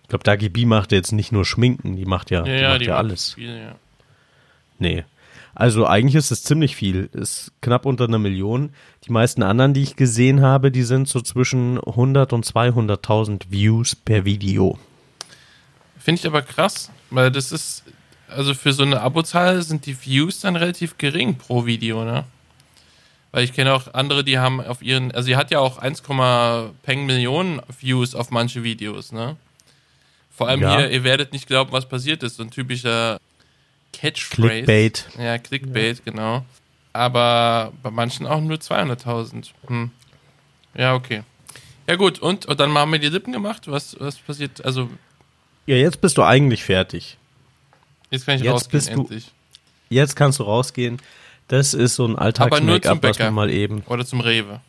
[0.02, 2.68] ich glaube, Dagi B macht jetzt nicht nur Schminken, die macht ja, Ja, die ja,
[2.70, 3.34] macht die ja alles.
[3.34, 3.74] Viel, ja.
[4.78, 5.04] Nee.
[5.54, 7.10] Also eigentlich ist es ziemlich viel.
[7.12, 8.70] Ist knapp unter einer Million.
[9.06, 13.94] Die meisten anderen, die ich gesehen habe, die sind so zwischen 100 und 200.000 Views
[13.96, 14.78] per Video.
[15.98, 17.82] Finde ich aber krass, weil das ist,
[18.28, 22.24] also für so eine Abozahl sind die Views dann relativ gering pro Video, ne?
[23.32, 26.02] Weil ich kenne auch andere, die haben auf ihren, also sie hat ja auch 1,
[26.82, 29.36] Peng Millionen Views auf manche Videos, ne?
[30.36, 30.78] Vor allem Ja.
[30.78, 33.18] hier, ihr werdet nicht glauben, was passiert ist, so ein typischer
[33.92, 34.48] Catchphrase.
[34.64, 35.06] Clickbait.
[35.18, 36.44] Ja, Clickbait, genau.
[36.92, 39.50] Aber bei manchen auch nur 200.000.
[39.68, 39.90] Hm.
[40.74, 41.22] Ja, okay.
[41.88, 43.62] Ja gut, und, und dann haben wir die Lippen gemacht.
[43.70, 44.64] Was, was passiert?
[44.64, 44.88] Also,
[45.66, 47.16] Ja, jetzt bist du eigentlich fertig.
[48.10, 49.30] jetzt kann ich Jetzt rausgehen, bist du- endlich.
[49.88, 51.00] Jetzt kannst du rausgehen.
[51.50, 53.82] Das ist so ein Alltags-Make-up, was man mal eben.
[53.86, 54.60] Oder zum Rewe.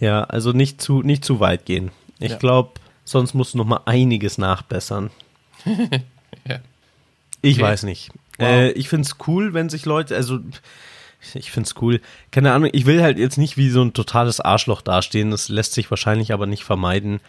[0.00, 1.92] Ja, also nicht zu, nicht zu weit gehen.
[2.18, 2.36] Ich Ja.
[2.38, 2.70] glaube,
[3.04, 5.10] sonst musst du noch mal einiges nachbessern.
[6.46, 6.58] Ja.
[7.40, 7.62] Ich Okay.
[7.62, 8.10] weiß nicht.
[8.38, 8.46] Wow.
[8.48, 10.38] Äh, ich find's cool, wenn sich Leute, also
[11.34, 12.00] ich find's cool.
[12.32, 15.30] Keine Ahnung, ich will halt jetzt nicht wie so ein totales Arschloch dastehen.
[15.30, 17.20] Das lässt sich wahrscheinlich aber nicht vermeiden.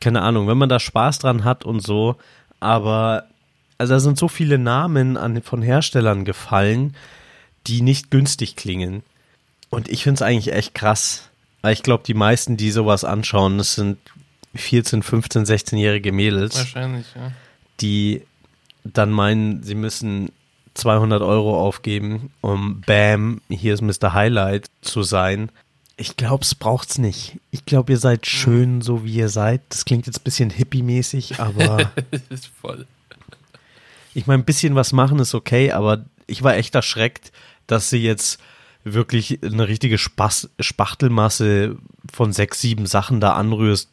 [0.00, 2.16] Keine Ahnung, wenn man da Spaß dran hat und so.
[2.60, 3.24] Aber
[3.78, 6.94] also da sind so viele Namen an, von Herstellern gefallen,
[7.66, 9.02] die nicht günstig klingen.
[9.70, 11.28] Und ich find's eigentlich echt krass.
[11.62, 13.98] Weil ich glaube, die meisten, die sowas anschauen, das sind
[14.54, 17.32] 14, 15, 16-jährige Mädels Wahrscheinlich, ja.
[17.80, 18.22] die
[18.84, 20.30] dann meinen, sie müssen
[20.74, 24.12] 200 Euro aufgeben, um Bam, hier ist Mr.
[24.12, 25.50] Highlight zu sein.
[25.96, 27.38] Ich glaube, es braucht's nicht.
[27.50, 29.62] Ich glaube, ihr seid schön, so wie ihr seid.
[29.70, 32.86] Das klingt jetzt ein bisschen hippie-mäßig, aber Das ist voll.
[34.14, 37.32] ich meine, ein bisschen was machen ist okay, aber ich war echt erschreckt,
[37.66, 38.38] dass sie jetzt
[38.84, 41.76] wirklich eine richtige Spaß Spachtelmasse
[42.12, 43.90] von sechs, sieben Sachen da anrührst,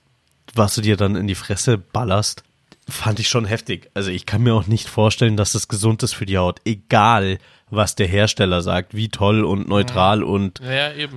[0.53, 2.43] was du dir dann in die Fresse ballerst.
[2.87, 3.89] Fand ich schon heftig.
[3.93, 6.59] Also ich kann mir auch nicht vorstellen, dass das gesund ist für die Haut.
[6.65, 10.91] Egal, was der Hersteller sagt, wie toll und neutral und Ja.
[10.91, 11.07] Ja.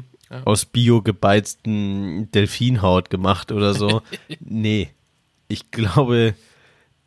[0.45, 4.03] aus bio gebeizten Delfinhaut gemacht oder so.
[4.41, 4.91] nee.
[5.49, 6.35] Ich glaube,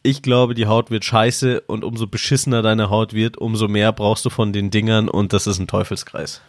[0.03, 4.25] ich glaube, die Haut wird scheiße und umso beschissener deine Haut wird, umso mehr brauchst
[4.25, 6.41] du von den Dingern und das ist ein Teufelskreis.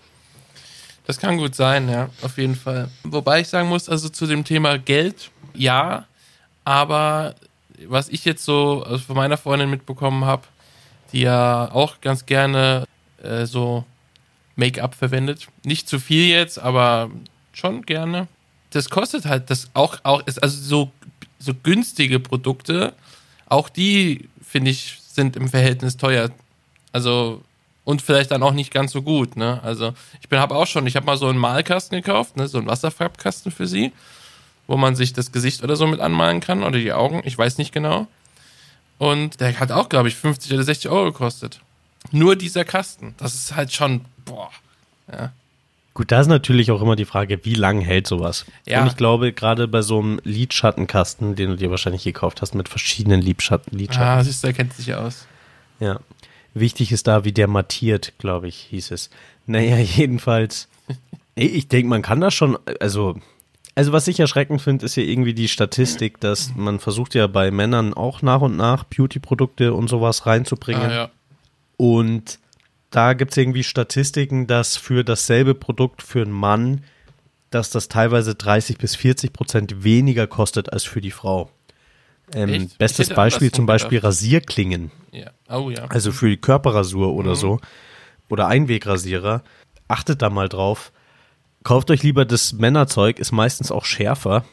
[1.07, 2.89] Das kann gut sein, ja, auf jeden Fall.
[3.03, 6.07] Wobei ich sagen muss, also zu dem Thema Geld, ja,
[6.65, 7.35] aber
[7.89, 10.43] was ich jetzt so also von meiner Freundin mitbekommen habe,
[11.13, 12.85] die ja auch ganz gerne
[13.23, 13.85] äh, so
[14.57, 15.49] Make-up verwendet.
[15.65, 17.11] Nicht zu viel jetzt, aber
[17.53, 18.29] schon gerne.
[18.71, 20.93] Das kostet halt das auch, auch also so,
[21.39, 22.93] so günstige Produkte,
[23.51, 26.31] auch die, finde ich, sind im Verhältnis teuer.
[26.93, 27.43] Also,
[27.85, 29.61] und vielleicht dann auch nicht ganz so gut, ne?
[29.63, 32.69] Also, ich habe auch schon, ich habe mal so einen Malkasten gekauft, ne, so einen
[32.69, 33.93] Wasserfarbkasten für sie,
[34.67, 37.59] wo man sich das Gesicht oder so mit anmalen kann oder die Augen, ich weiß
[37.59, 38.07] nicht genau.
[38.99, 41.61] Und der hat auch, glaube ich, 50 oder 60 Euro gekostet.
[42.13, 43.15] Nur dieser Kasten.
[43.19, 44.51] Das ist halt schon, boah.
[45.11, 45.33] Ja.
[46.01, 48.47] Gut, da ist natürlich auch immer die Frage, wie lang hält sowas?
[48.67, 48.81] Ja.
[48.81, 52.71] Und ich glaube, gerade bei so einem Lidschattenkasten, den du dir wahrscheinlich gekauft hast, mit
[52.71, 55.27] verschiedenen Lidschatten, Lidschatten Ah, siehst du, er kennt sich ja aus.
[55.79, 56.01] Ja.
[56.55, 59.11] Wichtig ist da, wie der mattiert, glaube ich, hieß es.
[59.45, 60.69] Naja, jedenfalls.
[61.35, 63.21] Ich denke, man kann das schon, also,
[63.75, 67.51] also was ich erschreckend finde, ist ja irgendwie die Statistik, dass man versucht ja bei
[67.51, 70.91] Männern auch nach und nach Beauty-Produkte und sowas reinzubringen.
[70.91, 71.11] Ah, ja.
[71.77, 72.39] Und
[72.91, 76.85] da gibt es irgendwie Statistiken, dass für dasselbe Produkt für einen Mann,
[77.51, 81.51] dass das teilweise 30 bis 40 Prozent weniger kostet als für die Frau.
[82.33, 84.09] Ähm, bestes Beispiel zum Beispiel gedacht.
[84.09, 84.91] Rasierklingen.
[85.13, 85.31] ja.
[85.49, 85.85] Oh ja.
[85.87, 87.61] Also für die Körperrasur oder so.
[88.29, 89.43] Oder Einwegrasierer.
[89.89, 90.93] Achtet da mal drauf.
[91.65, 94.45] Kauft euch lieber das Männerzeug, ist meistens auch schärfer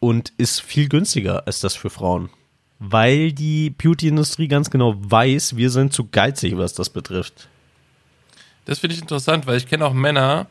[0.00, 2.30] und ist viel günstiger als das für Frauen.
[2.80, 7.48] Weil die Beauty-Industrie ganz genau weiß, wir sind zu geizig, was das betrifft.
[8.64, 10.46] Das finde ich interessant, weil ich kenne auch Männer,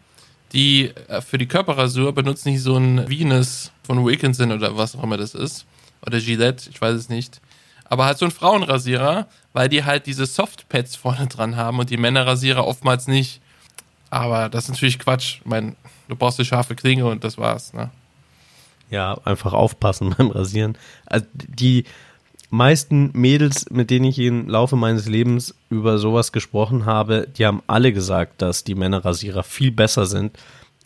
[0.54, 5.04] die äh, für die Körperrasur benutzen nicht so ein Venus von Wilkinson oder was auch
[5.04, 5.65] immer das ist.
[6.06, 7.41] Oder Gillette, ich weiß es nicht.
[7.86, 11.98] Aber halt so ein Frauenrasierer, weil die halt diese Softpads vorne dran haben und die
[11.98, 13.41] Männerrasierer oftmals nicht.
[14.10, 15.39] Aber das ist natürlich Quatsch.
[15.39, 15.76] Ich meine,
[16.08, 17.74] du brauchst eine scharfe Klinge und das war's.
[17.74, 17.89] Ne?
[18.89, 20.78] Ja, einfach aufpassen beim Rasieren.
[21.06, 21.86] Also die
[22.50, 27.62] meisten Mädels, mit denen ich im Laufe meines Lebens über sowas gesprochen habe, die haben
[27.68, 30.38] alle gesagt, dass die Männerrasierer viel besser sind.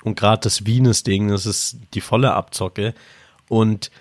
[0.04, 2.94] Und gerade das Venus-Ding, das ist die volle Abzocke.
[3.48, 3.92] Und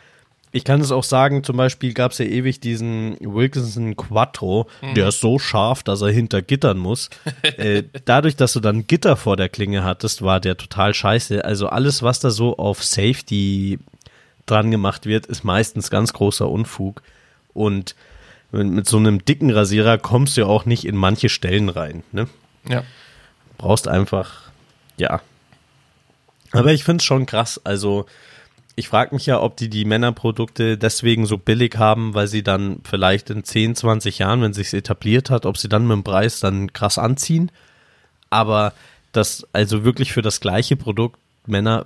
[0.55, 5.09] ich kann es auch sagen, zum Beispiel gab es ja ewig diesen Wilkinson Quattro, der
[5.09, 7.09] ist so scharf, dass er hinter Gittern muss.
[7.57, 11.44] äh, dadurch, dass du dann Gitter vor der Klinge hattest, war der total scheiße.
[11.44, 13.79] Also alles, was da so auf Safety
[14.44, 17.03] dran gemacht wird, ist meistens ganz großer Unfug.
[17.54, 17.94] Und
[18.52, 22.02] mit, so einem dicken Rasierer kommst du ja auch nicht in manche Stellen rein.
[22.12, 22.28] Ne?
[22.68, 22.84] Ja.
[23.58, 24.50] brauchst einfach,
[24.96, 25.20] ja.
[26.52, 27.60] Aber ich finde es schon krass.
[27.64, 28.06] Also,
[28.76, 32.80] ich frage mich ja, ob die die Männerprodukte deswegen so billig haben, weil sie dann
[32.84, 36.40] vielleicht in 10, 20 Jahren, wenn sich's etabliert hat, ob sie dann mit dem Preis
[36.40, 37.50] dann krass anziehen.
[38.30, 38.72] Aber
[39.12, 41.84] dass also wirklich für das gleiche Produkt Männer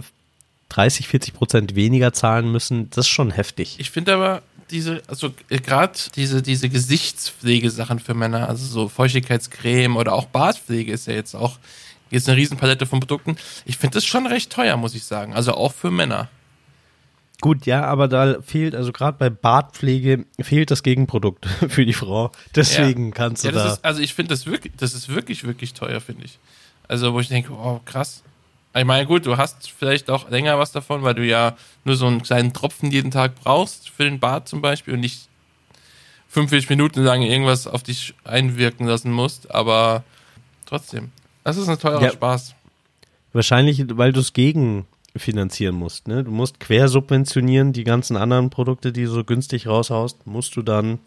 [0.69, 3.77] 30, 40 Prozent weniger zahlen müssen, das ist schon heftig.
[3.79, 10.13] Ich finde aber diese, also gerade diese, diese Gesichtspflegesachen für Männer, also so Feuchtigkeitscreme oder
[10.13, 11.59] auch Bartpflege ist ja jetzt auch
[12.11, 13.37] jetzt eine Riesenpalette von Produkten.
[13.65, 15.35] Ich finde das schon recht teuer, muss ich sagen.
[15.35, 16.29] Also auch für Männer.
[17.41, 22.33] Gut, ja, aber da fehlt, also gerade bei Bartpflege fehlt das Gegenprodukt für die Frau.
[22.55, 23.15] Deswegen ja.
[23.15, 23.73] kannst du ja, das da.
[23.73, 26.39] Ist, also ich finde das wirklich, das ist wirklich, wirklich teuer, finde ich.
[26.89, 28.23] Also wo ich denke, oh krass.
[28.77, 32.07] Ich meine, gut, du hast vielleicht auch länger was davon, weil du ja nur so
[32.07, 35.29] einen kleinen Tropfen jeden Tag brauchst für den Bart zum Beispiel und nicht
[36.29, 40.05] 45 Minuten lang irgendwas auf dich einwirken lassen musst, aber
[40.67, 41.11] trotzdem.
[41.45, 42.11] Das ist ein teurer Ja.
[42.11, 42.55] Spaß.
[43.33, 46.09] Wahrscheinlich, weil du es gegenfinanzieren musst.
[46.09, 46.25] Ne?
[46.25, 50.99] Du musst quersubventionieren, die ganzen anderen Produkte, die du so günstig raushaust, musst du dann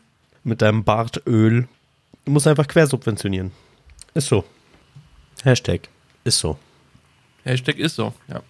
[0.43, 1.67] mit deinem Bartöl,
[2.25, 3.51] du musst einfach quersubventionieren.
[4.13, 4.43] Ist so.
[5.43, 5.89] Hashtag.
[6.23, 6.57] Ist so.
[7.43, 8.41] Hashtag ist so, ja.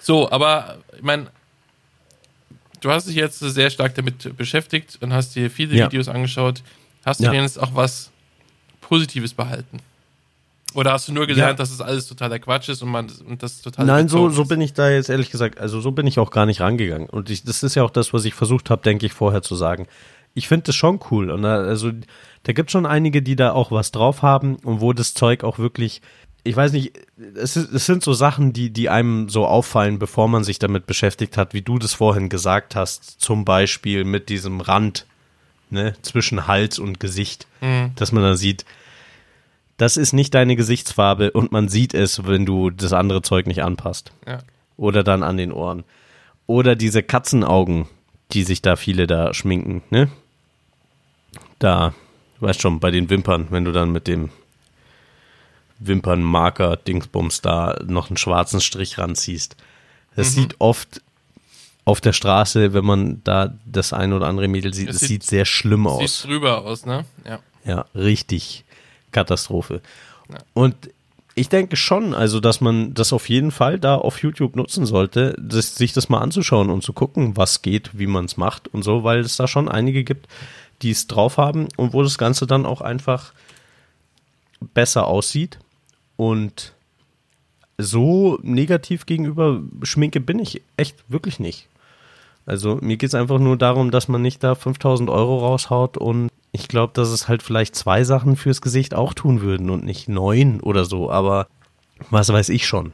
[0.00, 1.28] So, aber ich meine,
[2.80, 5.86] du hast dich jetzt sehr stark damit beschäftigt und hast dir viele Ja.
[5.86, 6.62] Videos angeschaut.
[7.04, 7.30] Hast du Ja.
[7.32, 8.10] dir jetzt auch was
[8.80, 9.78] Positives behalten?
[10.74, 11.54] Oder hast du nur gelernt, Ja.
[11.54, 14.60] dass es alles totaler Quatsch ist und man und das total Nein, so, so bin
[14.60, 17.08] ich da jetzt ehrlich gesagt, also so bin ich auch gar nicht rangegangen.
[17.08, 19.54] Und ich, das ist ja auch das, was ich versucht habe, denke ich, vorher zu
[19.56, 19.86] sagen.
[20.34, 21.30] Ich finde das schon cool.
[21.30, 21.92] Und da, also,
[22.42, 25.58] da gibt schon einige, die da auch was drauf haben und wo das Zeug auch
[25.58, 26.02] wirklich,
[26.46, 26.92] ich weiß nicht,
[27.34, 30.86] es, ist, es sind so Sachen, die, die einem so auffallen, bevor man sich damit
[30.86, 35.06] beschäftigt hat, wie du das vorhin gesagt hast, zum Beispiel mit diesem Rand,
[35.70, 37.46] ne, zwischen Hals und Gesicht,
[37.96, 38.64] dass man da sieht,
[39.76, 43.62] das ist nicht deine Gesichtsfarbe und man sieht es, wenn du das andere Zeug nicht
[43.62, 44.12] anpasst.
[44.26, 44.38] Ja.
[44.76, 45.84] Oder dann an den Ohren.
[46.46, 47.86] Oder diese Katzenaugen,
[48.32, 50.08] die sich da viele da schminken, ne?
[51.58, 51.94] Da,
[52.38, 54.30] du weißt schon, bei den Wimpern, wenn du dann mit dem
[55.78, 59.56] Wimpernmarker Dingsbums da noch einen schwarzen Strich ranziehst.
[60.14, 60.40] Das Mhm.
[60.40, 61.02] sieht oft
[61.84, 65.08] auf der Straße, wenn man da das ein oder andere Mädel sieht, Es es sieht-
[65.08, 66.22] sieht sehr schlimm aus.
[66.22, 67.04] Sieht drüber aus, ne?
[67.24, 67.38] Ja.
[67.64, 68.64] Ja, richtig
[69.12, 69.82] Katastrophe.
[70.54, 70.74] Und
[71.34, 75.36] ich denke schon, also, dass man das auf jeden Fall da auf YouTube nutzen sollte,
[75.38, 78.82] das, sich das mal anzuschauen und zu gucken, was geht, wie man es macht und
[78.82, 80.26] so, weil es da schon einige gibt,
[80.82, 83.32] die es drauf haben und wo das Ganze dann auch einfach
[84.74, 85.58] besser aussieht.
[86.16, 86.72] Und
[87.78, 91.68] so negativ gegenüber Schminke bin ich echt wirklich nicht.
[92.46, 96.30] Also mir geht es einfach nur darum, dass man nicht da 5000 Euro raushaut und
[96.52, 100.08] ich glaube, dass es halt vielleicht zwei Sachen fürs Gesicht auch tun würden und nicht
[100.08, 101.48] neun oder so, aber
[102.08, 102.92] was weiß ich schon.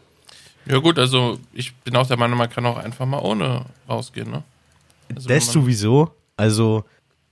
[0.66, 4.30] Ja gut, also ich bin auch der Meinung, man kann auch einfach mal ohne rausgehen,
[4.30, 4.42] ne?
[5.14, 6.84] Also Das sowieso, also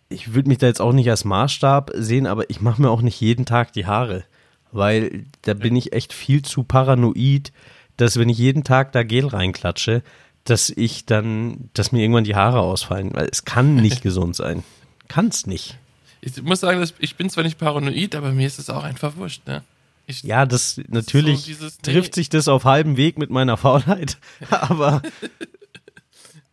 [0.08, 3.02] ich würde mich da jetzt auch nicht als Maßstab sehen, aber ich mache mir auch
[3.02, 4.24] nicht jeden Tag die Haare,
[4.72, 7.52] weil da bin ich echt viel zu paranoid,
[7.96, 10.02] dass wenn ich jeden Tag da Gel reinklatsche,
[10.44, 14.62] dass ich dann, dass mir irgendwann die Haare ausfallen, weil es kann nicht gesund sein.
[15.08, 15.76] Kann's nicht.
[16.22, 19.46] Ich muss sagen, ich bin zwar nicht paranoid, aber mir ist es auch einfach wurscht,
[19.46, 19.62] ne?
[20.06, 21.92] Ich, Ja, das natürlich so dieses- nee.
[21.92, 24.18] trifft sich das auf halbem Weg mit meiner Faulheit,
[24.50, 25.02] aber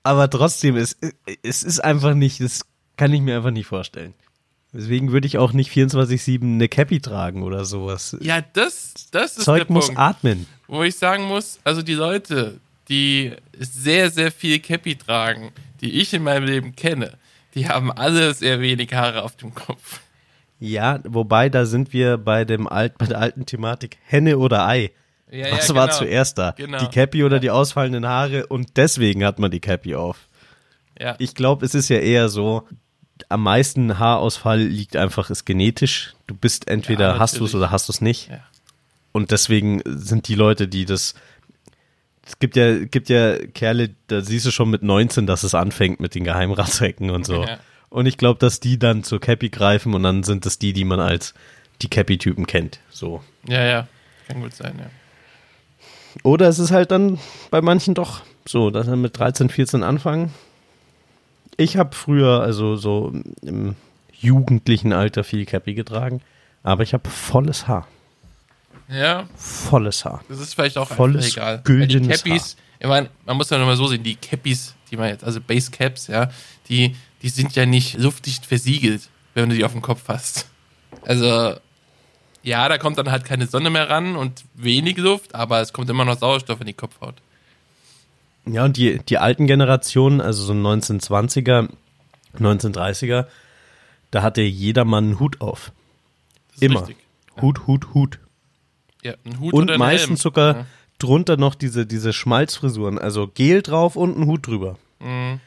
[0.03, 0.95] aber trotzdem es
[1.43, 2.62] es ist einfach nicht, das
[2.97, 4.13] kann ich mir einfach nicht vorstellen.
[4.73, 8.15] Deswegen würde ich auch nicht 24/7 eine Cappy tragen oder sowas.
[8.21, 10.45] ja, das, das ist Zeug der muss Punkt, atmen.
[10.67, 15.51] wo ich sagen muss, also die Leute, die sehr, sehr viel Cappy tragen,
[15.82, 17.13] die ich in meinem Leben kenne,
[17.56, 20.01] die haben alle sehr wenig Haare auf dem Kopf.
[20.60, 24.91] Ja, wobei da sind wir bei dem alt bei der alten Thematik Henne oder Ei.
[25.32, 25.97] Ja, Was ja, war genau.
[25.99, 26.51] zuerst da?
[26.51, 26.80] Genau.
[26.80, 30.27] Die Cappy oder die ausfallenden Haare und deswegen hat man die Cappy auf.
[30.99, 31.15] Ja.
[31.19, 32.67] Ich glaube, es ist ja eher so,
[33.30, 36.13] am meisten Haarausfall liegt einfach, ist genetisch.
[36.27, 38.30] Du bist entweder Ja, hast du es oder hast du es nicht.
[38.30, 38.39] Ja.
[39.12, 41.15] Und deswegen sind die Leute, die das.
[42.25, 45.99] Es gibt ja, gibt ja Kerle, da siehst du schon mit 19, dass es anfängt
[45.99, 47.43] mit den Geheimratsecken und so.
[47.43, 47.58] Ja.
[47.89, 50.84] Und ich glaube, dass die dann zur Cappy greifen und dann sind es die, die
[50.84, 51.34] man als
[51.82, 52.80] die Cappy-Typen kennt.
[52.89, 53.23] So.
[53.47, 53.88] ja, ja,
[54.27, 54.89] kann gut sein, ja.
[56.23, 57.19] Oder es ist halt dann
[57.51, 60.34] bei manchen doch so, dass er mit 13, 14 anfangen.
[61.57, 63.75] Ich habe früher, also so im
[64.13, 66.21] jugendlichen Alter viel Cappy getragen,
[66.63, 67.87] aber ich habe volles Haar.
[68.89, 70.23] Ja, Volles Haar.
[70.29, 71.55] das ist vielleicht auch Volles, egal.
[71.55, 74.97] Weil die güldenes Cappies, ich meine, man muss ja nochmal so sehen, die Cappies die
[74.97, 76.29] man jetzt, also Basecaps, ja,
[76.69, 80.47] die, die sind ja nicht luftdicht versiegelt, wenn du die auf dem Kopf hast.
[81.05, 81.55] Also,
[82.43, 85.89] ja, da kommt dann halt keine Sonne mehr ran und wenig Luft, aber es kommt
[85.89, 87.15] immer noch Sauerstoff in die Kopfhaut.
[88.49, 91.69] Ja, und die, die alten Generationen, also so 1920er,
[92.39, 93.25] 1930er,
[94.12, 95.71] da hatte jedermann einen Hut auf.
[96.60, 96.81] Immer.
[96.81, 96.97] richtig.
[97.41, 98.19] Hut, Hut, Hut.
[99.03, 100.65] Ja, ein Hut Und meistens sogar Ja.
[100.97, 104.77] drunter noch diese, diese Schmalzfrisuren, also Gel drauf und ein Hut drüber.
[104.99, 105.39] Mhm.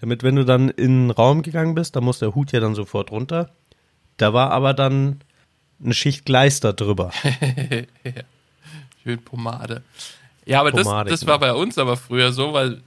[0.00, 2.74] Damit, wenn du dann in den Raum gegangen bist, da muss der Hut ja dann
[2.74, 3.50] sofort runter.
[4.16, 5.20] Da war aber dann
[5.82, 7.12] eine Schicht Gleister drüber.
[9.02, 9.82] Schön Pomade.
[10.48, 12.80] Ja, aber das, das war bei uns aber früher so, weil,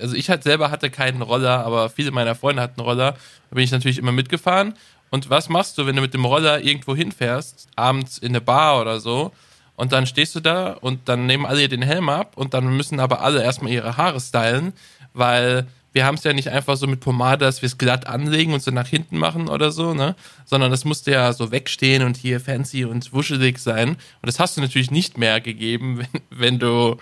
[0.00, 3.12] also ich halt selber hatte keinen Roller, aber viele meiner Freunde hatten Roller.
[3.50, 4.74] Da bin ich natürlich immer mitgefahren.
[5.10, 8.80] Und was machst du, wenn du mit dem Roller irgendwo hinfährst, abends in eine Bar
[8.80, 9.32] oder so,
[9.76, 13.00] und dann stehst du da und dann nehmen alle den Helm ab und dann müssen
[13.00, 14.72] aber alle erstmal ihre Haare stylen,
[15.12, 18.52] weil wir haben es ja nicht einfach so mit Pomade, dass wir es glatt anlegen
[18.52, 20.16] und so nach hinten machen oder so, ne?
[20.44, 23.90] Sondern das musste ja so wegstehen und hier fancy und wuschelig sein.
[23.90, 26.96] Und das hast du natürlich nicht mehr gegeben, wenn, wenn du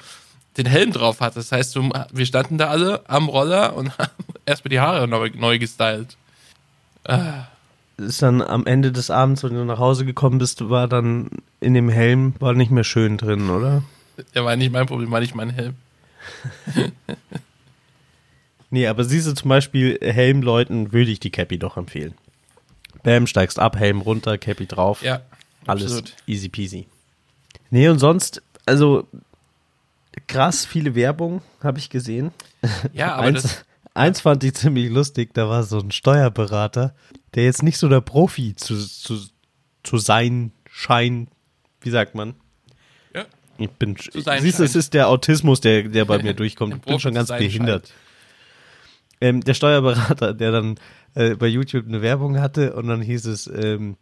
[0.58, 1.50] den Helm drauf hattest.
[1.50, 4.10] Das heißt, du, wir standen da alle am Roller und haben
[4.44, 6.18] erstmal die Haare neu, neu gestylt.
[7.96, 11.72] Ist dann am Ende des Abends, wenn du nach Hause gekommen bist, war dann in
[11.72, 13.82] dem Helm, war nicht mehr schön drin, oder?
[14.34, 15.76] Der war nicht mein Problem, war nicht mein Helm.
[18.72, 22.14] Nee, aber siehst du zum Beispiel Helmleuten, würde ich die Cappy doch empfehlen.
[23.02, 25.02] Bam, steigst ab, Helm runter, Cappy drauf.
[25.02, 25.20] Ja,
[25.66, 26.14] Alles absolut.
[26.26, 26.86] easy peasy.
[27.68, 29.06] Nee, und sonst, also
[30.26, 32.30] krass viele Werbung habe ich gesehen.
[32.94, 36.94] Ja, aber eins, eins fand ich ziemlich lustig, da war so ein Steuerberater,
[37.34, 39.18] der jetzt nicht so der Profi zu, zu,
[39.82, 41.28] zu sein scheint.
[41.82, 42.34] Wie sagt man?
[43.14, 43.26] ja,
[43.58, 43.96] Ich bin,
[44.40, 46.74] siehst du, es ist der Autismus, der, der bei mir durchkommt.
[46.76, 47.88] Ich bin schon ganz behindert.
[47.88, 47.98] scheint.
[49.22, 50.74] Ähm, der Steuerberater, der dann
[51.14, 53.96] äh, bei YouTube eine Werbung hatte und dann hieß es, ähm,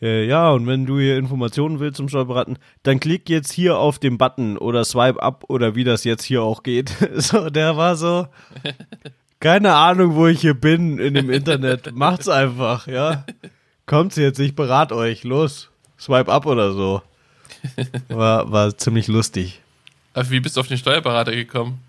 [0.00, 3.98] äh, ja, und wenn du hier Informationen willst zum Steuerberaten, dann klick jetzt hier auf
[3.98, 6.94] den Button oder swipe up oder wie das jetzt hier auch geht.
[7.16, 8.26] So, der war so,
[9.38, 11.92] keine Ahnung, wo ich hier bin in dem Internet.
[11.94, 13.26] Macht's einfach, ja.
[13.84, 15.24] Kommt's jetzt, ich berate euch.
[15.24, 15.68] Los,
[16.00, 17.02] swipe up oder so.
[18.08, 19.60] War, war ziemlich lustig.
[20.14, 21.80] aber wie bist du auf den Steuerberater gekommen?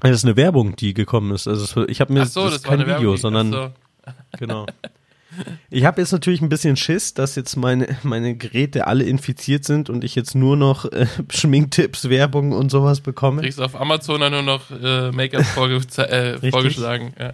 [0.00, 1.46] Das ist eine Werbung, die gekommen ist.
[1.46, 3.16] Also ich habe mir so, das, das, ist kein Video, Werbung.
[3.16, 3.70] sondern so.
[4.38, 4.66] genau.
[5.70, 9.88] Ich habe jetzt natürlich ein bisschen Schiss, dass jetzt meine, meine Geräte alle infiziert sind
[9.88, 13.42] und ich jetzt nur noch äh, Schminktipps, Werbung und sowas bekomme.
[13.42, 17.14] kriegst auf Amazon dann nur noch äh, Make-up vorge äh, vorgeschlagen.
[17.18, 17.32] Ja.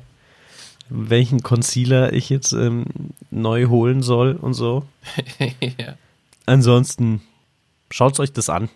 [0.89, 2.85] Welchen Concealer ich jetzt ähm,
[3.31, 4.85] neu holen soll und so.
[5.61, 5.95] ja.
[6.45, 7.23] Ansonsten
[7.91, 8.69] schaut euch das an.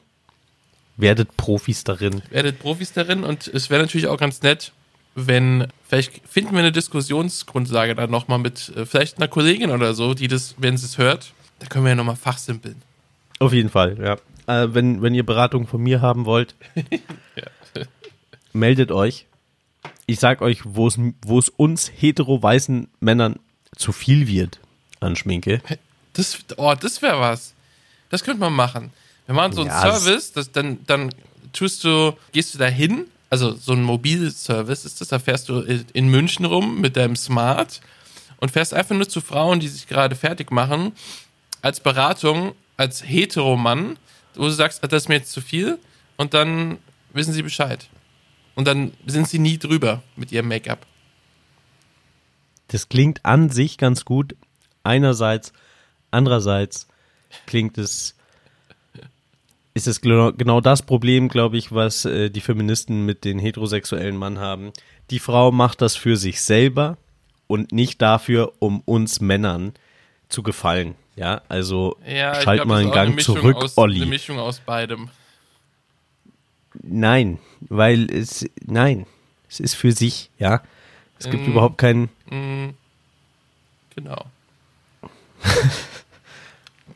[1.00, 2.22] Werdet Profis darin.
[2.30, 4.72] Werdet Profis darin und es wäre natürlich auch ganz nett,
[5.14, 10.14] wenn, vielleicht finden wir eine Diskussionsgrundlage dann nochmal mit äh, vielleicht einer Kollegin oder so,
[10.14, 12.76] die das, wenn sie es hört, da können wir ja nochmal fachsimpeln.
[13.38, 14.16] Auf jeden Fall, ja.
[14.46, 16.54] Äh, wenn, wenn ihr Beratung von mir haben wollt,
[18.52, 19.26] meldet euch.
[20.06, 23.38] Ich sag euch, wo es wo es uns hetero-weißen Männern
[23.76, 24.60] zu viel wird
[24.98, 25.62] an Schminke.
[26.12, 27.54] Das, oh, das wäre was.
[28.10, 28.92] Das könnte man machen.
[29.26, 31.14] Wir machen so einen Ja, Service, das, dann, dann
[31.52, 35.60] tust du, gehst du da hin, also so ein Mobilservice ist das, da fährst du
[35.60, 37.80] in München rum mit deinem Smart
[38.38, 40.92] und fährst einfach nur zu Frauen, die sich gerade fertig machen,
[41.62, 43.98] als Beratung, als Heteromann,
[44.34, 45.78] wo du sagst, das ist mir jetzt zu viel
[46.16, 46.78] und dann
[47.12, 47.88] wissen sie Bescheid.
[48.56, 50.86] Und dann sind sie nie drüber mit ihrem Make-up.
[52.68, 54.36] Das klingt an sich ganz gut.
[54.82, 55.52] Einerseits,
[56.10, 56.86] andererseits
[57.46, 58.14] klingt es
[59.74, 64.38] ist es genau das Problem, glaube ich, was äh, die Feministen mit den heterosexuellen Mann
[64.38, 64.72] haben.
[65.10, 66.96] Die Frau macht das für sich selber
[67.46, 69.72] und nicht dafür, um uns Männern
[70.28, 70.94] zu gefallen.
[71.16, 73.96] Ja, also Ja, schalt glaub, mal einen Gang zurück, aus, Olli.
[74.02, 75.10] Eine Mischung aus beidem.
[76.82, 79.06] Nein, weil es, nein,
[79.48, 80.62] es ist für sich, ja.
[81.18, 82.70] Es gibt Ähm, überhaupt keinen, Mm,
[83.94, 84.24] genau.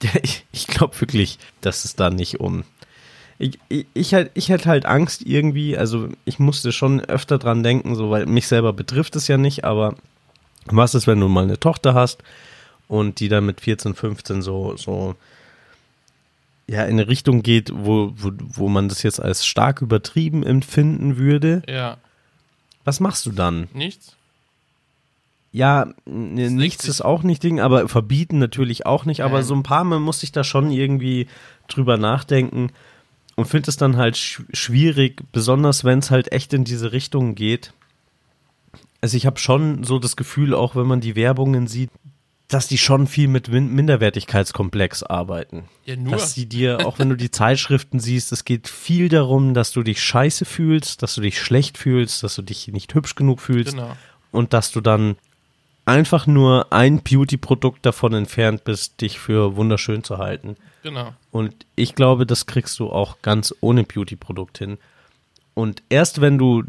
[0.23, 2.65] ich, ich glaube wirklich, dass es da nicht um,
[3.39, 7.63] ich, ich, ich, halt, ich hätte halt Angst irgendwie, also ich musste schon öfter dran
[7.63, 9.97] denken, so, weil mich selber betrifft es ja nicht, aber
[10.67, 12.23] was ist, wenn du mal eine Tochter hast
[12.89, 15.17] und die dann mit 14, 15 so, so,
[16.67, 21.17] ja, in eine Richtung geht, wo, wo, wo man das jetzt als stark übertrieben empfinden
[21.17, 21.99] würde, Ja,
[22.85, 23.69] was machst du dann?
[23.73, 24.17] nichts?
[25.57, 29.21] Ja, nichts ist auch nicht Ding, aber verbieten natürlich auch nicht.
[29.23, 29.45] Aber Nein.
[29.45, 31.29] so ein paar Mal muss ich da schon irgendwie
[31.69, 32.73] drüber nachdenken
[33.37, 37.37] und finde es dann halt sch schwierig, besonders wenn es halt echt in diese Richtung
[37.37, 37.73] geht.
[39.01, 41.91] also ich habe schon so das Gefühl, auch wenn man die Werbungen sieht,
[42.49, 45.65] dass die schon viel mit Min Minderwertigkeitskomplex arbeiten.
[45.87, 46.15] Ja, nur.
[46.15, 49.85] Dass sie dir, auch wenn du die Zeitschriften siehst, es geht viel darum, dass du
[49.85, 53.75] dich scheiße fühlst, dass du dich schlecht fühlst, dass du dich nicht hübsch genug fühlst
[53.77, 53.97] Genau.
[54.33, 55.17] und dass du dann
[55.87, 60.57] einfach nur ein Beauty-Produkt davon entfernt bist, dich für wunderschön zu halten.
[60.83, 61.13] Genau.
[61.31, 64.79] Und ich glaube, das kriegst du auch ganz ohne Beauty-Produkt hin.
[65.55, 66.65] Und erst wenn du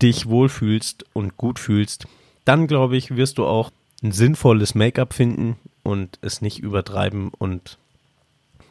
[0.00, 2.06] dich wohlfühlst und gut fühlst,
[2.44, 3.70] dann glaube ich, wirst du auch
[4.02, 7.78] ein sinnvolles Make-up finden und es nicht übertreiben und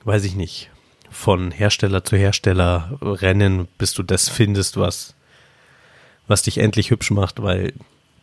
[0.03, 0.69] weiß ich nicht,
[1.09, 5.13] von Hersteller zu Hersteller rennen, bis du das findest, was,
[6.27, 7.73] was dich endlich hübsch macht, weil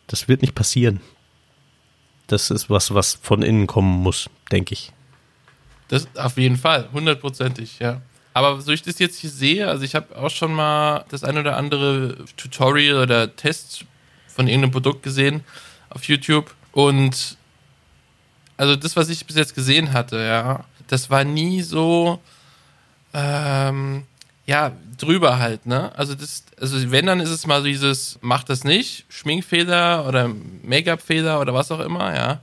[0.07, 0.99] das wird nicht passieren.
[2.29, 4.91] Das ist was, was von innen kommen muss, denke ich.
[5.89, 8.01] Das auf jeden Fall, hundertprozentig, ja.
[8.33, 11.37] Aber so ich das jetzt hier sehe, also ich habe auch schon mal das ein
[11.37, 13.85] oder andere Tutorial oder Test
[14.27, 15.43] von irgendeinem Produkt gesehen
[15.89, 17.37] auf YouTube und
[18.55, 22.19] also das, was ich bis jetzt gesehen hatte, ja, das war nie so,
[23.13, 24.03] ähm,
[24.49, 25.91] ja, drüber halt, ne?
[25.95, 30.31] Also das, also wenn, dann ist es mal so dieses, mach das nicht, Schminkfehler oder
[30.63, 32.41] Make-up-Fehler oder was auch immer, ja.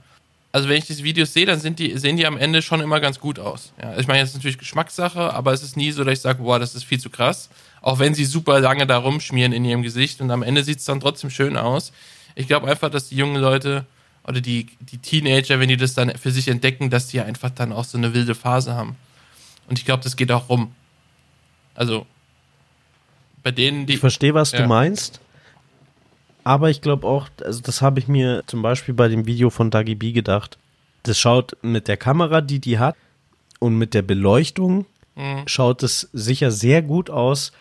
[0.53, 3.01] Also wenn ich diese Videos sehe, dann sind die, sehen die am Ende schon immer
[3.01, 3.73] ganz gut aus.
[3.81, 6.41] Ja, ich meine, das ist natürlich Geschmackssache, aber es ist nie so, dass ich sage,
[6.41, 7.49] boah, das ist viel zu krass.
[7.81, 10.85] Auch wenn sie super lange da rumschmieren in ihrem Gesicht und am Ende sieht es
[10.85, 11.91] dann trotzdem schön aus.
[12.35, 13.85] Ich glaube einfach, dass die jungen Leute
[14.25, 17.73] oder die, die Teenager, wenn die das dann für sich entdecken, dass die einfach dann
[17.73, 18.95] auch so eine wilde Phase haben.
[19.67, 20.73] Und ich glaube, das geht auch rum.
[21.77, 22.05] Also
[23.43, 23.93] bei denen, die.
[23.93, 24.63] Ich verstehe, was Ja.
[24.63, 25.21] du meinst.
[26.43, 29.69] Aber ich glaube auch, also das habe ich mir zum Beispiel bei dem Video von
[29.69, 30.57] Dagi B gedacht.
[31.03, 32.95] Das schaut mit der Kamera, die die hat,
[33.59, 35.43] und mit der Beleuchtung Mhm.
[35.47, 37.51] schaut es sicher sehr gut aus.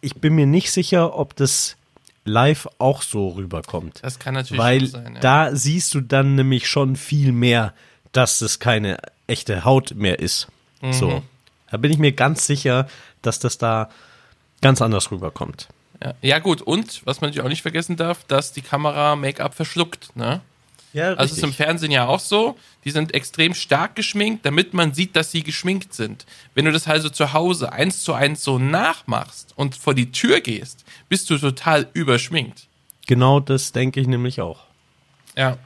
[0.00, 1.76] Ich bin mir nicht sicher, ob das
[2.24, 3.98] live auch so rüberkommt.
[4.02, 5.14] Das kann natürlich Weil sein.
[5.14, 5.20] Ja.
[5.20, 7.74] da siehst du dann nämlich schon viel mehr,
[8.12, 10.46] dass es keine echte Haut mehr ist.
[10.80, 10.92] Mhm.
[10.92, 11.22] So.
[11.70, 12.86] Da bin ich mir ganz sicher,
[13.22, 13.88] dass das da
[14.60, 15.68] ganz anders rüberkommt.
[16.02, 16.14] Ja.
[16.20, 16.62] ja, gut.
[16.62, 20.14] Und was man natürlich auch nicht vergessen darf, dass die Kamera Make-up verschluckt.
[20.16, 20.40] Ne?
[20.92, 22.56] Ja, Also es ist im Fernsehen ja auch so.
[22.84, 26.26] Die sind extrem stark geschminkt, damit man sieht, dass sie geschminkt sind.
[26.54, 30.40] Wenn du das also zu Hause eins zu eins so nachmachst und vor die Tür
[30.40, 32.66] gehst, bist du total überschminkt.
[33.06, 34.60] Genau das denke ich nämlich auch.
[35.36, 35.56] Ja.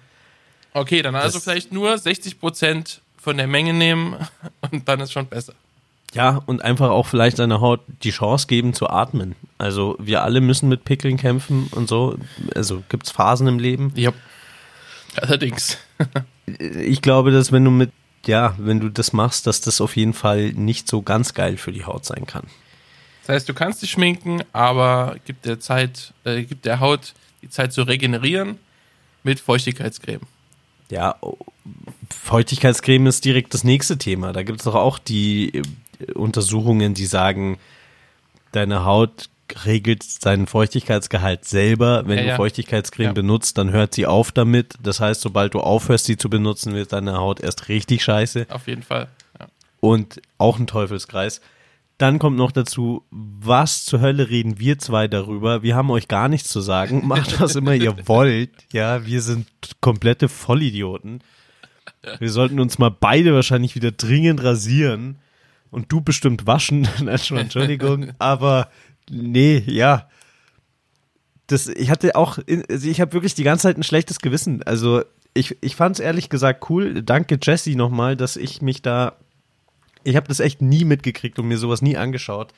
[0.75, 4.17] Okay, dann also Das- vielleicht nur 60% von der Menge nehmen
[4.71, 5.55] und dann ist schon besser.
[6.15, 9.35] Ja, und einfach auch vielleicht seiner Haut die Chance geben zu atmen.
[9.59, 12.17] Also wir alle müssen mit Pickeln kämpfen und so.
[12.55, 13.93] Also gibt's Phasen im Leben.
[13.97, 14.13] Ja.
[15.17, 15.79] Allerdings.
[16.49, 17.91] Ich glaube, dass wenn du mit,
[18.25, 21.73] ja, wenn du das machst, dass das auf jeden Fall nicht so ganz geil für
[21.73, 22.45] die Haut sein kann.
[23.23, 27.51] Das heißt, du kannst dich schminken, aber gibt der Zeit, äh, gibt der Haut die
[27.51, 28.61] Zeit zu regenerieren
[29.25, 30.21] mit Feuchtigkeitscreme.
[30.89, 31.17] Ja,
[32.11, 34.33] Feuchtigkeitscreme ist direkt das nächste Thema.
[34.33, 35.63] Da gibt es doch auch die
[36.15, 37.59] Untersuchungen, die sagen,
[38.53, 39.29] deine Haut
[39.65, 42.03] regelt seinen Feuchtigkeitsgehalt selber.
[42.07, 42.37] Wenn Ja, du ja.
[42.37, 43.13] Feuchtigkeitscreme Ja.
[43.13, 44.75] benutzt, dann hört sie auf damit.
[44.83, 48.47] Das heißt, sobald du aufhörst, sie zu benutzen, wird deine Haut erst richtig scheiße.
[48.51, 49.09] Auf jeden Fall.
[49.81, 51.41] Und auch ein Teufelskreis.
[51.99, 55.63] Dann kommt noch dazu, was zur Hölle reden wir zwei darüber?
[55.63, 57.03] Wir haben euch gar nichts zu sagen.
[57.07, 58.51] Macht was immer ihr wollt.
[58.73, 59.47] Ja, wir sind
[59.81, 61.23] komplette Vollidioten.
[62.19, 65.19] Wir sollten uns mal beide wahrscheinlich wieder dringend rasieren.
[65.77, 66.89] Und du bestimmt waschen.
[67.07, 68.13] Entschuldigung.
[68.19, 68.71] Aber
[69.11, 70.09] nee, ja.
[71.49, 72.39] Das, ich hatte auch,
[72.71, 74.63] also ich habe wirklich die ganze Zeit ein schlechtes Gewissen.
[74.63, 75.05] Also
[75.35, 77.03] ich, ich fand es ehrlich gesagt cool.
[77.03, 79.17] Danke Jesse nochmal, dass ich mich da
[80.07, 82.53] ich habe das echt nie mitgekriegt und mir sowas nie angeschaut.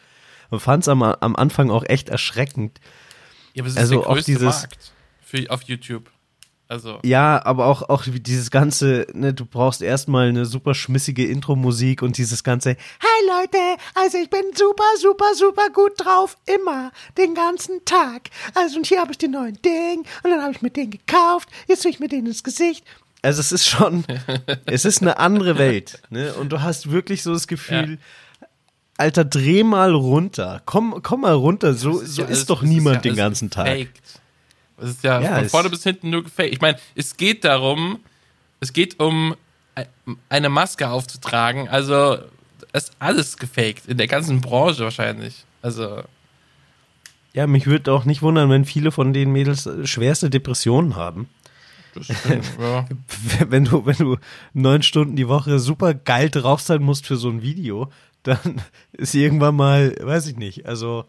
[0.51, 2.79] Und fand es am, am Anfang auch echt erschreckend.
[3.55, 4.93] Ja, aber es ist Also der größte dieses- Markt
[5.23, 6.11] für, auf YouTube.
[6.71, 12.03] Also, Ja, aber auch, auch dieses ganze, ne, du brauchst erstmal eine super schmissige Intro-Musik
[12.03, 13.59] und dieses ganze, hi Leute,
[13.95, 18.29] also ich bin super, super, super gut drauf, immer, den ganzen Tag.
[18.55, 21.49] Also und hier habe ich den neuen Ding und dann habe ich mir den gekauft,
[21.69, 22.85] jetzt tue ich mir den ins Gesicht.
[23.23, 24.05] Also es ist schon,
[24.67, 27.99] es ist eine andere Welt, ne, und du hast wirklich so das Gefühl,
[28.99, 32.97] Alter, dreh mal runter, komm, komm mal runter, so, das so ja ist doch niemand
[32.97, 33.67] ja den ganzen Tag.
[33.67, 34.03] gefaked.
[34.81, 36.53] Das ist ja, Ja, von es- vorne bis hinten nur gefaked.
[36.53, 37.99] Ich meine, es geht darum,
[38.61, 39.35] es geht um
[39.75, 39.87] ein-
[40.29, 41.69] eine Maske aufzutragen.
[41.69, 42.19] Also,
[42.73, 43.87] es ist alles gefaked.
[43.87, 45.45] In der ganzen Branche wahrscheinlich.
[45.63, 46.03] Also,
[47.35, 51.29] Ja, mich würde auch nicht wundern, wenn viele von den Mädels äh, schwerste Depressionen haben.
[52.01, 52.87] stimmt, ja.
[53.49, 54.17] Wenn du, wenn du
[54.55, 57.91] neun Stunden die Woche super geil drauf sein musst für so ein Video,
[58.23, 58.39] dann
[58.93, 61.05] ist irgendwann mal, weiß ich nicht, also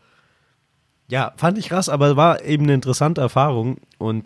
[1.09, 4.25] ja, fand ich krass, aber war eben eine interessante Erfahrung und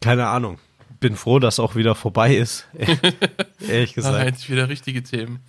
[0.00, 0.58] keine Ahnung.
[1.00, 2.66] Bin froh, dass auch wieder vorbei ist.
[3.68, 4.26] Ehrlich gesagt.
[4.26, 5.40] endlich wieder richtige Themen.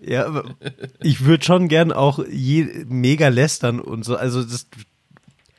[0.00, 0.44] Ja,
[1.02, 4.16] ich würde schon gern auch je, mega lästern und so.
[4.16, 4.66] Also das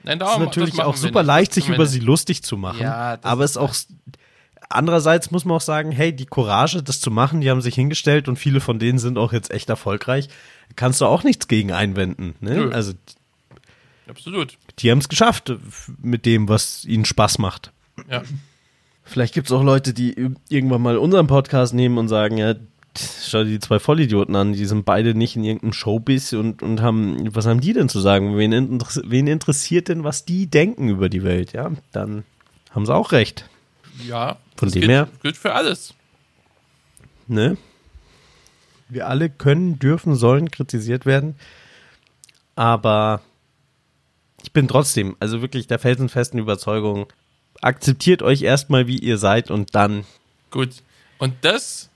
[0.03, 2.81] Nein, ist darum, natürlich das machen auch super leicht, sich über sie lustig zu machen.
[2.81, 3.73] Ja, aber ist es ist auch
[4.69, 8.27] andererseits muss man auch sagen, hey, die Courage, das zu machen, die haben sich hingestellt
[8.27, 10.29] und viele von denen sind auch jetzt echt erfolgreich.
[10.75, 12.35] Kannst du auch nichts gegen einwenden.
[12.39, 12.69] Ne?
[12.73, 12.93] Also
[14.09, 14.57] Absolut.
[14.79, 15.57] die haben es geschafft äh,
[16.01, 17.71] mit dem, was ihnen Spaß macht.
[18.09, 18.23] Ja.
[19.03, 22.55] Vielleicht gibt es auch Leute, die ir- irgendwann mal unseren Podcast nehmen und sagen, ja,
[23.25, 26.81] schau dir die zwei Vollidioten an, die sind beide nicht in irgendeinem Showbiz und, und
[26.81, 28.37] haben, was haben die denn zu sagen?
[28.37, 31.53] Wen, interess wen interessiert denn, was die denken über die Welt?
[31.53, 32.23] Ja, dann
[32.71, 33.47] haben sie auch recht.
[34.05, 34.37] Ja.
[34.57, 35.93] Von das dem gilt, her- Gilt für alles.
[37.27, 37.57] Ne?
[38.89, 41.35] Wir alle können, dürfen, sollen kritisiert werden.
[42.55, 43.21] Aber
[44.57, 47.05] bin trotzdem, also wirklich der felsenfesten Überzeugung,
[47.61, 50.03] akzeptiert euch erstmal, wie ihr seid und dann
[50.49, 50.81] Gut.
[51.19, 51.91] Und das,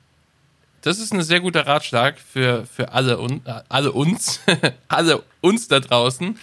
[0.82, 4.42] das ist ein sehr guter Ratschlag für, für alle, un, äh, alle uns,
[4.88, 6.38] alle uns da draußen.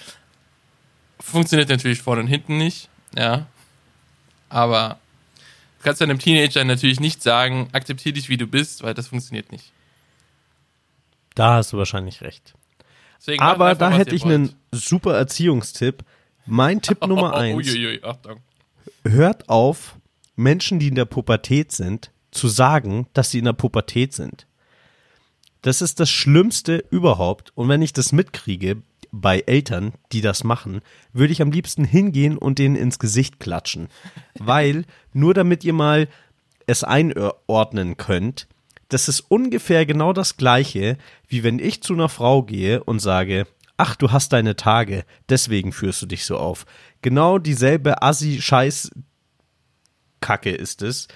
[1.20, 3.46] Funktioniert natürlich vorne und hinten nicht, ja.
[4.48, 4.98] Aber
[5.78, 9.52] du kannst einem Teenager natürlich nicht sagen, akzeptiere dich, wie du bist, weil das funktioniert
[9.52, 9.70] nicht.
[11.36, 12.54] Da hast du wahrscheinlich recht.
[13.18, 14.34] Deswegen Aber einfach, da hätte ich wollt.
[14.34, 16.04] einen super Erziehungstipp.
[16.46, 18.40] Mein Tipp Nummer eins, Uiuiui, Achtung.
[19.04, 19.96] hört auf,
[20.36, 24.46] Menschen, die in der Pubertät sind, zu sagen, dass sie in der Pubertät sind.
[25.62, 27.52] Das ist das Schlimmste überhaupt.
[27.56, 30.80] Und wenn ich das mitkriege bei Eltern, die das machen,
[31.12, 33.88] würde ich am liebsten hingehen und denen ins Gesicht klatschen.
[34.38, 36.08] Weil, nur damit ihr mal
[36.66, 38.46] es einordnen könnt,
[38.88, 43.46] das ist ungefähr genau das gleiche, wie wenn ich zu einer Frau gehe und sage,
[43.76, 46.66] ach, du hast deine Tage, deswegen führst du dich so auf.
[47.02, 48.90] Genau dieselbe Assi-Scheiß
[50.20, 51.08] Kacke ist es,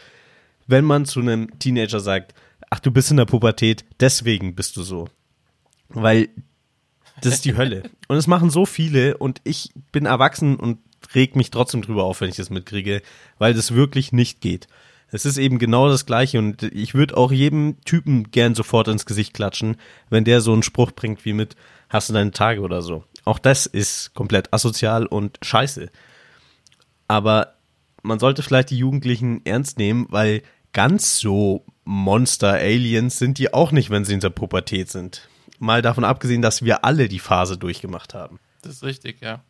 [0.66, 2.34] wenn man zu einem Teenager sagt,
[2.70, 5.08] ach, du bist in der Pubertät, deswegen bist du so.
[5.88, 6.28] Weil
[7.20, 7.82] das ist die Hölle.
[8.08, 10.78] Und es machen so viele und ich bin erwachsen und
[11.14, 13.02] reg mich trotzdem drüber auf, wenn ich das mitkriege,
[13.38, 14.66] weil das wirklich nicht geht.
[15.12, 19.04] Es ist eben genau das Gleiche und ich würde auch jedem Typen gern sofort ins
[19.04, 19.76] Gesicht klatschen,
[20.08, 21.54] wenn der so einen Spruch bringt wie mit,
[21.90, 23.04] hast du deine Tage oder so.
[23.26, 25.90] Auch das ist komplett asozial und scheiße.
[27.08, 27.54] Aber
[28.02, 30.42] man sollte vielleicht die Jugendlichen ernst nehmen, weil
[30.72, 35.28] ganz so Monster-Aliens sind die auch nicht, wenn sie in der Pubertät sind.
[35.58, 38.40] Mal davon abgesehen, dass wir alle die Phase durchgemacht haben.
[38.62, 39.44] Das ist richtig, ja.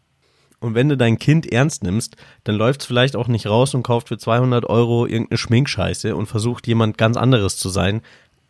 [0.63, 3.83] Und wenn du dein Kind ernst nimmst, dann läuft es vielleicht auch nicht raus und
[3.83, 8.01] kauft für 200 Euro irgendeine Schminkscheiße und versucht jemand ganz anderes zu sein,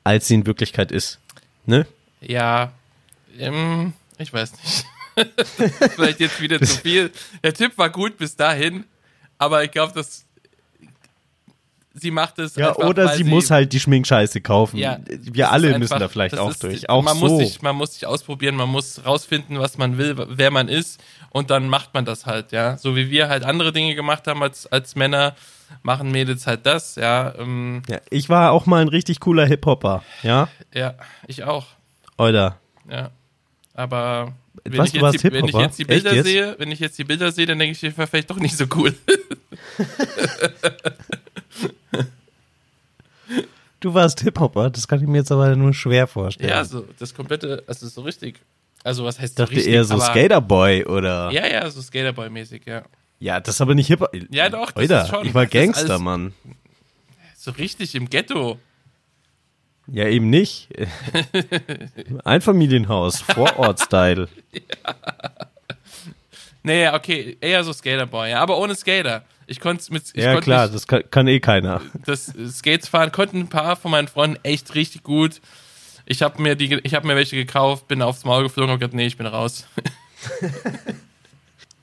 [0.04, 1.18] als sie in Wirklichkeit ist.
[1.64, 1.86] Ne?
[2.20, 2.72] Ja,
[3.38, 4.84] ähm, ich weiß nicht.
[5.94, 7.10] vielleicht jetzt wieder zu viel.
[7.42, 8.84] Der Tipp war gut bis dahin,
[9.38, 10.24] aber ich glaube, dass
[11.94, 14.78] sie macht es Ja, einfach, oder weil sie muss halt die Schminkscheiße kaufen.
[14.78, 16.88] Ja, Wir alle ist müssen einfach- da vielleicht auch ist- durch.
[16.88, 17.26] Auch man so.
[17.28, 21.00] Muss sich, man muss sich ausprobieren, man muss rausfinden, was man will, wer man ist
[21.32, 22.76] und dann macht man das halt, ja.
[22.76, 25.34] So wie wir halt andere Dinge gemacht haben als, als Männer,
[25.82, 27.34] machen Mädels halt das, ja.
[27.38, 30.04] Ähm, ja, ich war auch mal ein richtig cooler Hip-Hopper.
[30.22, 30.94] Ja, ja,
[31.26, 31.66] ich auch,
[32.18, 32.58] oder?
[32.88, 33.10] ja.
[33.74, 36.26] Aber wenn, Was, ich jetzt, die, wenn ich jetzt die Bilder jetzt?
[36.26, 38.56] sehe, wenn ich jetzt die Bilder sehe, dann denke ich, ich war vielleicht doch nicht
[38.56, 38.94] so cool.
[43.80, 46.48] Du warst Hip-Hopper, das kann ich mir jetzt aber nur schwer vorstellen.
[46.48, 48.38] ja, so das komplette, also so richtig.
[48.84, 49.72] Also was heißt dachte richtig?
[49.72, 51.30] eher so Skaterboy oder.
[51.30, 52.82] Ja, Ja, ja, so Skaterboy-mäßig, ja.
[53.40, 54.10] das ist aber nicht Hip-Hop.
[54.30, 56.32] Ja, doch, das Oida, ist schon- ich war Gangster, Mann.
[57.36, 58.58] So richtig im Ghetto.
[59.88, 60.68] Ja, eben nicht.
[62.24, 64.28] Einfamilienhaus, Vorort-Style.
[66.64, 69.24] Nee, okay, eher so Skaterboy, ja, aber ohne Skater.
[69.48, 71.80] Ich konnte mit, ich Ja, klar, mich- das kann, kann eh keiner.
[72.06, 75.40] das Skates fahren konnten ein paar von meinen Freunden echt richtig gut.
[76.12, 78.92] Ich habe mir die, ich habe mir welche gekauft, bin aufs Maul geflogen und gesagt,
[78.94, 79.66] nee, ich bin raus.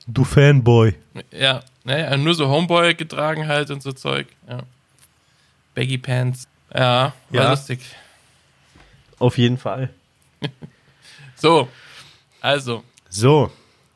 [0.06, 0.94] Du Fanboy.
[1.30, 4.26] ja, naja, nur so Homeboy getragen halt und so Zeug.
[4.48, 4.62] Ja.
[5.74, 6.48] Baggy Pants.
[6.74, 7.50] Ja, war Ja.
[7.50, 7.80] lustig.
[9.18, 9.90] Auf jeden Fall.
[11.36, 11.68] So,
[12.42, 13.50] also, So,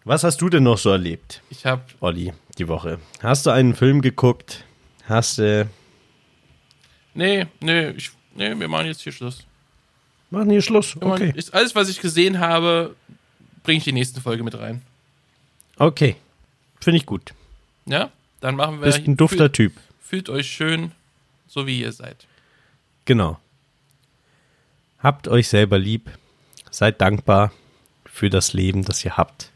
[0.05, 3.01] was hast du denn noch so erlebt, ich habe Olli, die Woche?
[3.23, 4.65] Hast du einen Film geguckt?
[5.07, 5.69] Hast du.
[7.13, 9.47] Nee, nee, ich, nee, wir machen jetzt hier Schluss.
[10.35, 10.97] Machen hier Schluss.
[11.01, 11.33] Okay.
[11.35, 12.97] Ist, alles, was ich gesehen habe,
[13.63, 14.83] bringe ich die nächste Folge mit rein.
[15.77, 16.17] Okay.
[16.81, 17.33] Finde ich gut.
[17.87, 18.11] Ja?
[18.41, 18.87] Dann machen wir.
[18.87, 19.73] Bist ein dufter fühlt, Typ.
[20.03, 20.93] fühlt euch schön,
[21.47, 22.27] so wie ihr seid.
[23.05, 23.39] Genau.
[24.99, 26.11] Habt euch selber lieb.
[26.71, 27.53] Seid dankbar
[28.05, 29.51] für das Leben, das ihr habt.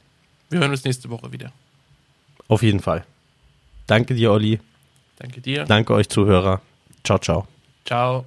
[0.51, 1.53] Wir hören uns nächste Woche wieder.
[2.47, 3.05] Auf jeden Fall.
[3.87, 4.61] Danke dir, Olli.
[5.17, 5.65] Danke dir.
[5.65, 6.61] Danke euch Zuhörer.
[7.03, 7.49] Ciao, ciao.
[7.85, 8.25] Ciao.